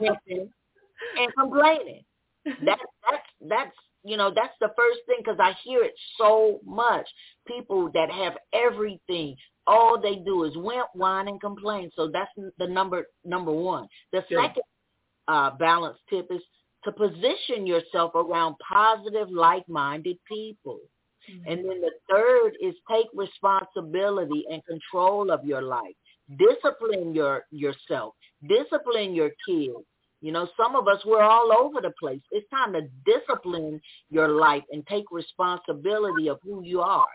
[0.00, 2.04] and complaining.
[2.44, 2.78] That,
[3.10, 7.06] that's that's you know that's the first thing because I hear it so much.
[7.46, 9.36] People that have everything,
[9.66, 11.90] all they do is wimp, whine, and complain.
[11.94, 13.86] So that's the number number one.
[14.12, 14.62] The second
[15.28, 16.42] uh, balance tip is
[16.84, 20.80] to position yourself around positive, like-minded people.
[21.30, 21.50] Mm-hmm.
[21.50, 25.94] And then the third is take responsibility and control of your life.
[26.38, 28.14] Discipline your yourself.
[28.48, 29.84] Discipline your kids.
[30.20, 32.22] You know, some of us, we're all over the place.
[32.30, 33.80] It's time to discipline
[34.10, 37.06] your life and take responsibility of who you are.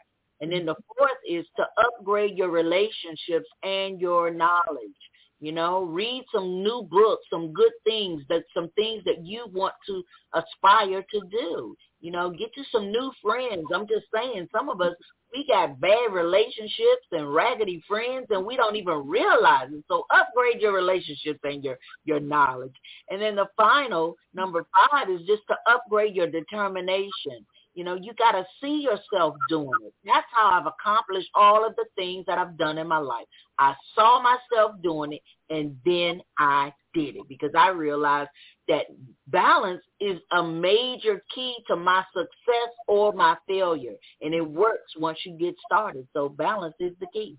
[0.41, 5.01] And then the fourth is to upgrade your relationships and your knowledge.
[5.39, 9.73] You know, read some new books, some good things, that some things that you want
[9.87, 11.75] to aspire to do.
[12.01, 13.65] You know, get you some new friends.
[13.73, 14.93] I'm just saying, some of us
[15.33, 19.83] we got bad relationships and raggedy friends, and we don't even realize it.
[19.87, 22.73] So upgrade your relationships and your your knowledge.
[23.09, 27.45] And then the final number five is just to upgrade your determination.
[27.75, 29.93] You know, you got to see yourself doing it.
[30.03, 33.25] That's how I've accomplished all of the things that I've done in my life.
[33.57, 38.29] I saw myself doing it and then I did it because I realized
[38.67, 38.85] that
[39.27, 43.95] balance is a major key to my success or my failure.
[44.21, 46.07] And it works once you get started.
[46.13, 47.35] So balance is the key.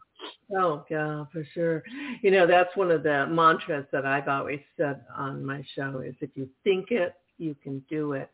[0.57, 1.83] Oh, yeah, for sure.
[2.23, 6.15] You know, that's one of the mantras that I've always said on my show is
[6.21, 8.31] if you think it, you can do it.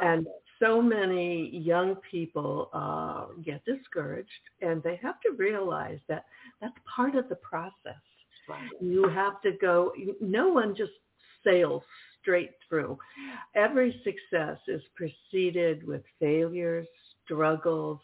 [0.00, 0.26] And
[0.60, 4.28] so many young people uh, get discouraged
[4.60, 6.26] and they have to realize that
[6.60, 8.00] that's part of the process.
[8.48, 8.68] Right.
[8.80, 10.92] You have to go, no one just
[11.44, 11.82] sails
[12.20, 12.98] straight through.
[13.54, 16.86] Every success is preceded with failures,
[17.24, 17.98] struggles,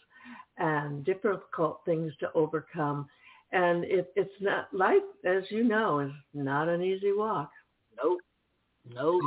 [0.59, 3.07] and difficult things to overcome.
[3.53, 7.51] And it, it's not life, as you know, is not an easy walk.
[8.03, 8.21] Nope.
[8.93, 9.23] Nope.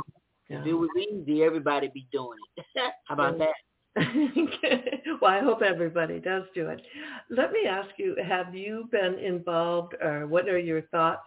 [0.50, 2.64] If it was easy, everybody be doing it.
[3.04, 3.54] How about that?
[5.20, 6.80] well, I hope everybody does do it.
[7.28, 11.26] Let me ask you, have you been involved or what are your thoughts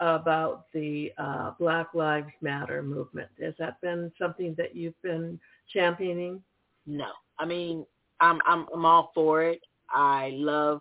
[0.00, 3.28] about the uh, Black Lives Matter movement?
[3.42, 5.40] Has that been something that you've been
[5.72, 6.42] championing?
[6.86, 7.10] No.
[7.38, 7.84] I mean,
[8.20, 9.60] I'm I'm I'm all for it.
[9.90, 10.80] I love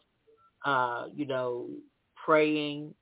[0.66, 1.68] uh, you know,
[2.24, 2.94] praying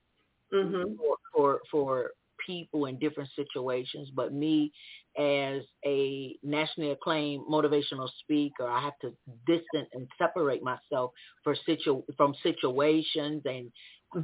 [0.53, 0.95] mm-hmm.
[0.95, 2.11] for, for for
[2.45, 4.71] people in different situations, but me
[5.17, 9.13] as a nationally acclaimed motivational speaker, I have to
[9.45, 11.11] distance and separate myself
[11.43, 13.71] for situ- from situations and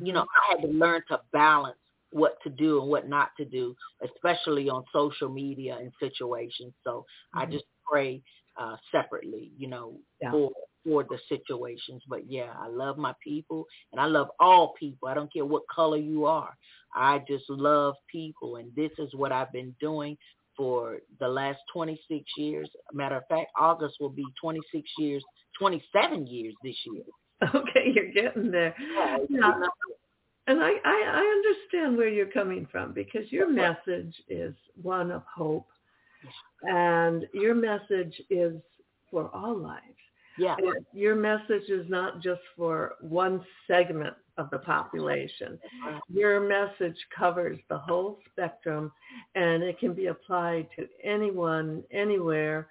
[0.03, 1.77] you know, I had to learn to balance
[2.11, 6.73] what to do and what not to do, especially on social media and situations.
[6.83, 7.05] So
[7.35, 7.39] mm-hmm.
[7.39, 8.21] I just pray
[8.59, 10.31] uh, separately, you know, yeah.
[10.31, 10.51] for
[10.85, 12.01] for the situations.
[12.07, 15.07] But yeah, I love my people and I love all people.
[15.07, 16.55] I don't care what color you are.
[16.95, 20.17] I just love people and this is what I've been doing
[20.57, 22.69] for the last 26 years.
[22.91, 25.23] Matter of fact, August will be 26 years,
[25.57, 27.03] 27 years this year.
[27.55, 28.75] Okay, you're getting there.
[29.29, 29.53] Yeah.
[30.47, 35.23] And I, I, I understand where you're coming from because your message is one of
[35.33, 35.67] hope.
[36.63, 38.55] And your message is
[39.09, 39.83] for all lives.
[40.39, 40.55] Yeah.
[40.93, 45.59] your message is not just for one segment of the population.
[46.09, 48.91] Your message covers the whole spectrum
[49.35, 52.69] and it can be applied to anyone, anywhere.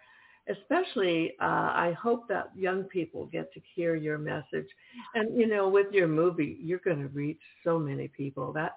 [0.48, 4.66] Especially, uh, I hope that young people get to hear your message.
[5.14, 8.50] And, you know, with your movie, you're going to reach so many people.
[8.54, 8.76] That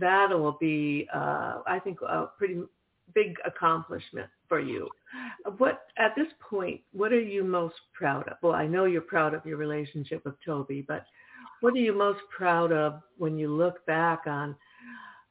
[0.00, 2.62] that will be, uh, I think, a pretty
[3.14, 4.86] big accomplishment for you.
[5.56, 8.36] What at this point, what are you most proud of?
[8.42, 11.06] Well, I know you're proud of your relationship with Toby, but
[11.62, 14.54] what are you most proud of when you look back on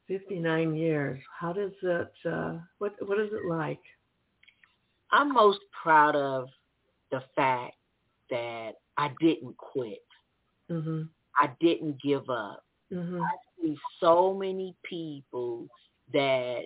[0.08, 1.20] 59 years?
[1.38, 2.12] How does it?
[2.28, 3.78] Uh, what what is it like?
[5.12, 6.48] I'm most proud of
[7.12, 7.76] the fact
[8.28, 10.02] that I didn't quit.
[10.68, 11.02] Mm-hmm.
[11.36, 12.64] I didn't give up.
[12.92, 13.22] Mm-hmm.
[13.22, 15.68] I see so many people
[16.12, 16.62] that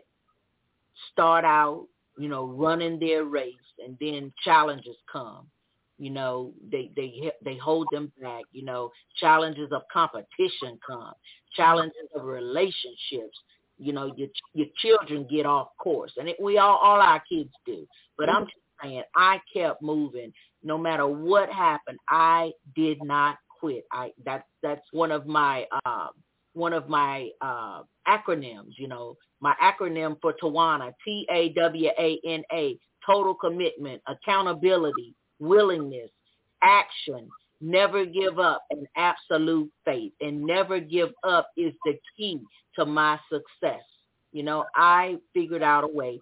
[1.13, 1.87] start out
[2.17, 3.55] you know, running their race,
[3.85, 5.47] and then challenges come.
[5.99, 8.45] You know, they they they hold them back.
[8.53, 11.13] You know, challenges of competition come,
[11.55, 13.39] challenges of relationships.
[13.79, 17.51] You know, your your children get off course, and it, we all all our kids
[17.65, 17.87] do.
[18.19, 21.99] But I'm just saying, I kept moving no matter what happened.
[22.09, 23.87] I did not quit.
[23.93, 26.09] I that's that's one of my uh,
[26.53, 28.73] one of my uh, acronyms.
[28.77, 35.15] You know, my acronym for Tawana, T A W A N A, total commitment, accountability,
[35.39, 36.11] willingness,
[36.63, 37.29] action,
[37.61, 40.13] never give up, and absolute faith.
[40.21, 42.41] And never give up is the key
[42.77, 43.83] to my success.
[44.33, 46.21] You know, I figured out a way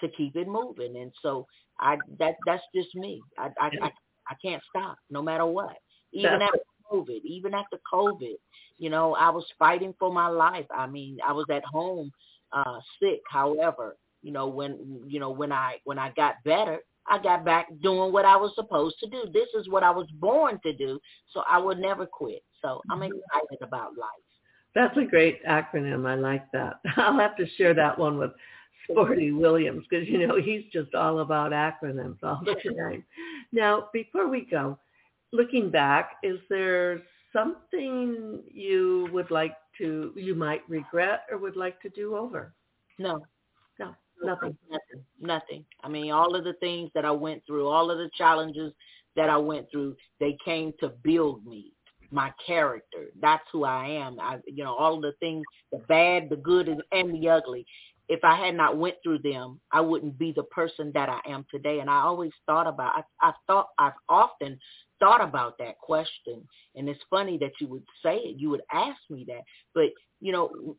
[0.00, 1.46] to keep it moving, and so
[1.80, 3.20] I that that's just me.
[3.38, 3.90] I I I,
[4.28, 5.76] I can't stop no matter what.
[6.12, 6.60] Even after
[6.92, 8.36] COVID, even after COVID,
[8.78, 10.66] you know, I was fighting for my life.
[10.74, 12.12] I mean, I was at home
[12.52, 13.20] uh sick.
[13.30, 17.68] However, you know, when you know when I when I got better, I got back
[17.82, 19.24] doing what I was supposed to do.
[19.32, 20.98] This is what I was born to do,
[21.32, 22.42] so I would never quit.
[22.62, 23.12] So I'm mm-hmm.
[23.12, 24.08] excited about life.
[24.74, 26.06] That's a great acronym.
[26.06, 26.80] I like that.
[26.96, 28.32] I'll have to share that one with
[28.90, 33.04] Sporty Williams because you know he's just all about acronyms all the time.
[33.52, 34.78] now, before we go,
[35.32, 37.02] looking back, is there
[37.36, 42.54] something you would like to, you might regret or would like to do over?
[42.98, 43.24] No.
[43.78, 44.56] No, nothing.
[44.70, 45.04] Nothing.
[45.20, 45.64] Nothing.
[45.82, 48.72] I mean, all of the things that I went through, all of the challenges
[49.16, 51.72] that I went through, they came to build me,
[52.10, 53.10] my character.
[53.20, 54.18] That's who I am.
[54.20, 57.66] I, you know, all of the things, the bad, the good, and the ugly.
[58.08, 61.44] If I had not went through them, I wouldn't be the person that I am
[61.50, 61.80] today.
[61.80, 64.58] And I always thought about, I, I thought, I've often
[65.00, 66.46] thought about that question.
[66.74, 68.36] And it's funny that you would say it.
[68.38, 69.42] You would ask me that.
[69.74, 69.90] But,
[70.20, 70.76] you know,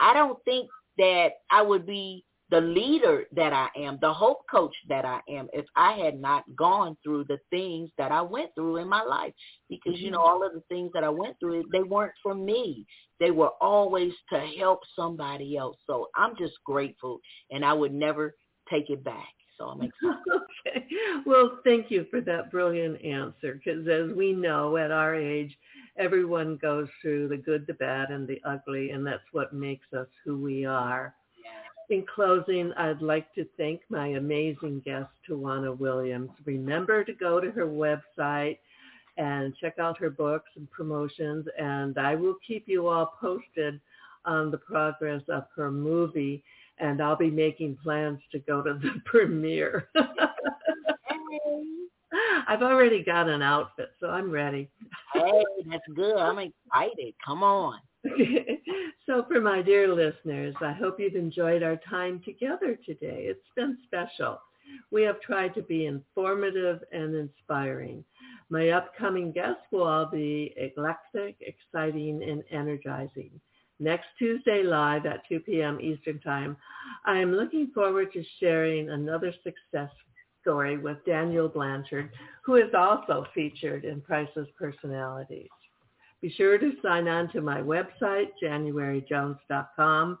[0.00, 4.74] I don't think that I would be the leader that I am, the hope coach
[4.88, 8.76] that I am, if I had not gone through the things that I went through
[8.76, 9.32] in my life.
[9.68, 10.42] Because, you know, mm-hmm.
[10.42, 12.86] all of the things that I went through, they weren't for me.
[13.18, 15.76] They were always to help somebody else.
[15.86, 17.18] So I'm just grateful
[17.50, 18.34] and I would never
[18.70, 19.32] take it back.
[19.58, 20.22] So I'm excited.
[20.66, 20.86] okay.
[21.24, 23.60] Well, thank you for that brilliant answer.
[23.64, 25.56] Because as we know, at our age,
[25.98, 30.08] everyone goes through the good, the bad, and the ugly, and that's what makes us
[30.24, 31.14] who we are.
[31.88, 36.30] In closing, I'd like to thank my amazing guest, Tawana Williams.
[36.44, 38.58] Remember to go to her website
[39.18, 43.80] and check out her books and promotions, and I will keep you all posted
[44.24, 46.42] on the progress of her movie
[46.78, 49.88] and I'll be making plans to go to the premiere.
[52.48, 54.70] I've already got an outfit, so I'm ready.
[55.12, 56.16] hey, that's good.
[56.16, 57.14] I'm excited.
[57.24, 57.78] Come on.
[59.06, 63.26] so for my dear listeners, I hope you've enjoyed our time together today.
[63.28, 64.38] It's been special.
[64.90, 68.04] We have tried to be informative and inspiring.
[68.48, 73.40] My upcoming guests will all be eclectic, exciting, and energizing
[73.78, 75.78] next Tuesday live at 2 p.m.
[75.80, 76.56] Eastern Time.
[77.04, 79.90] I am looking forward to sharing another success
[80.40, 82.10] story with Daniel Blanchard,
[82.44, 85.48] who is also featured in Priceless Personalities.
[86.22, 90.18] Be sure to sign on to my website, januaryjones.com,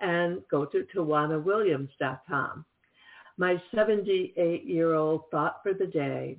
[0.00, 2.64] and go to tawanawilliams.com.
[3.38, 6.38] My 78-year-old thought for the day.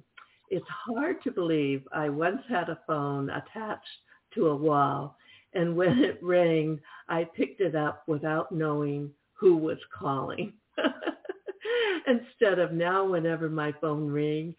[0.50, 3.86] It's hard to believe I once had a phone attached
[4.34, 5.18] to a wall
[5.58, 6.80] and when it rang,
[7.10, 10.54] I picked it up without knowing who was calling.
[12.08, 14.54] Instead of now, whenever my phone rings,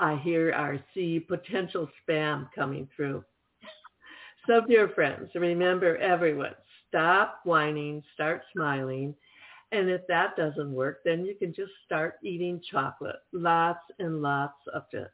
[0.00, 3.24] I hear or see potential spam coming through.
[4.46, 6.54] So dear friends, remember everyone,
[6.86, 9.14] stop whining, start smiling.
[9.72, 14.60] And if that doesn't work, then you can just start eating chocolate, lots and lots
[14.74, 15.08] of it.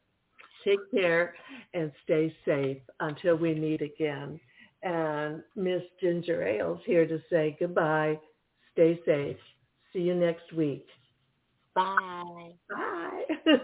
[0.66, 1.36] Take care
[1.74, 4.40] and stay safe until we meet again.
[4.82, 8.18] And Miss Ginger Ales here to say goodbye.
[8.72, 9.36] Stay safe.
[9.92, 10.86] See you next week.
[11.74, 12.52] Bye.
[12.68, 13.22] Bye.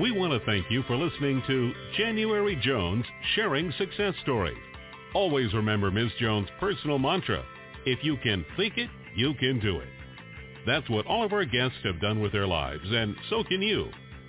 [0.00, 3.04] we want to thank you for listening to January Jones
[3.34, 4.56] Sharing Success Story.
[5.14, 6.10] Always remember Ms.
[6.18, 7.44] Jones' personal mantra,
[7.86, 9.88] if you can think it, you can do it.
[10.66, 13.88] That's what all of our guests have done with their lives, and so can you.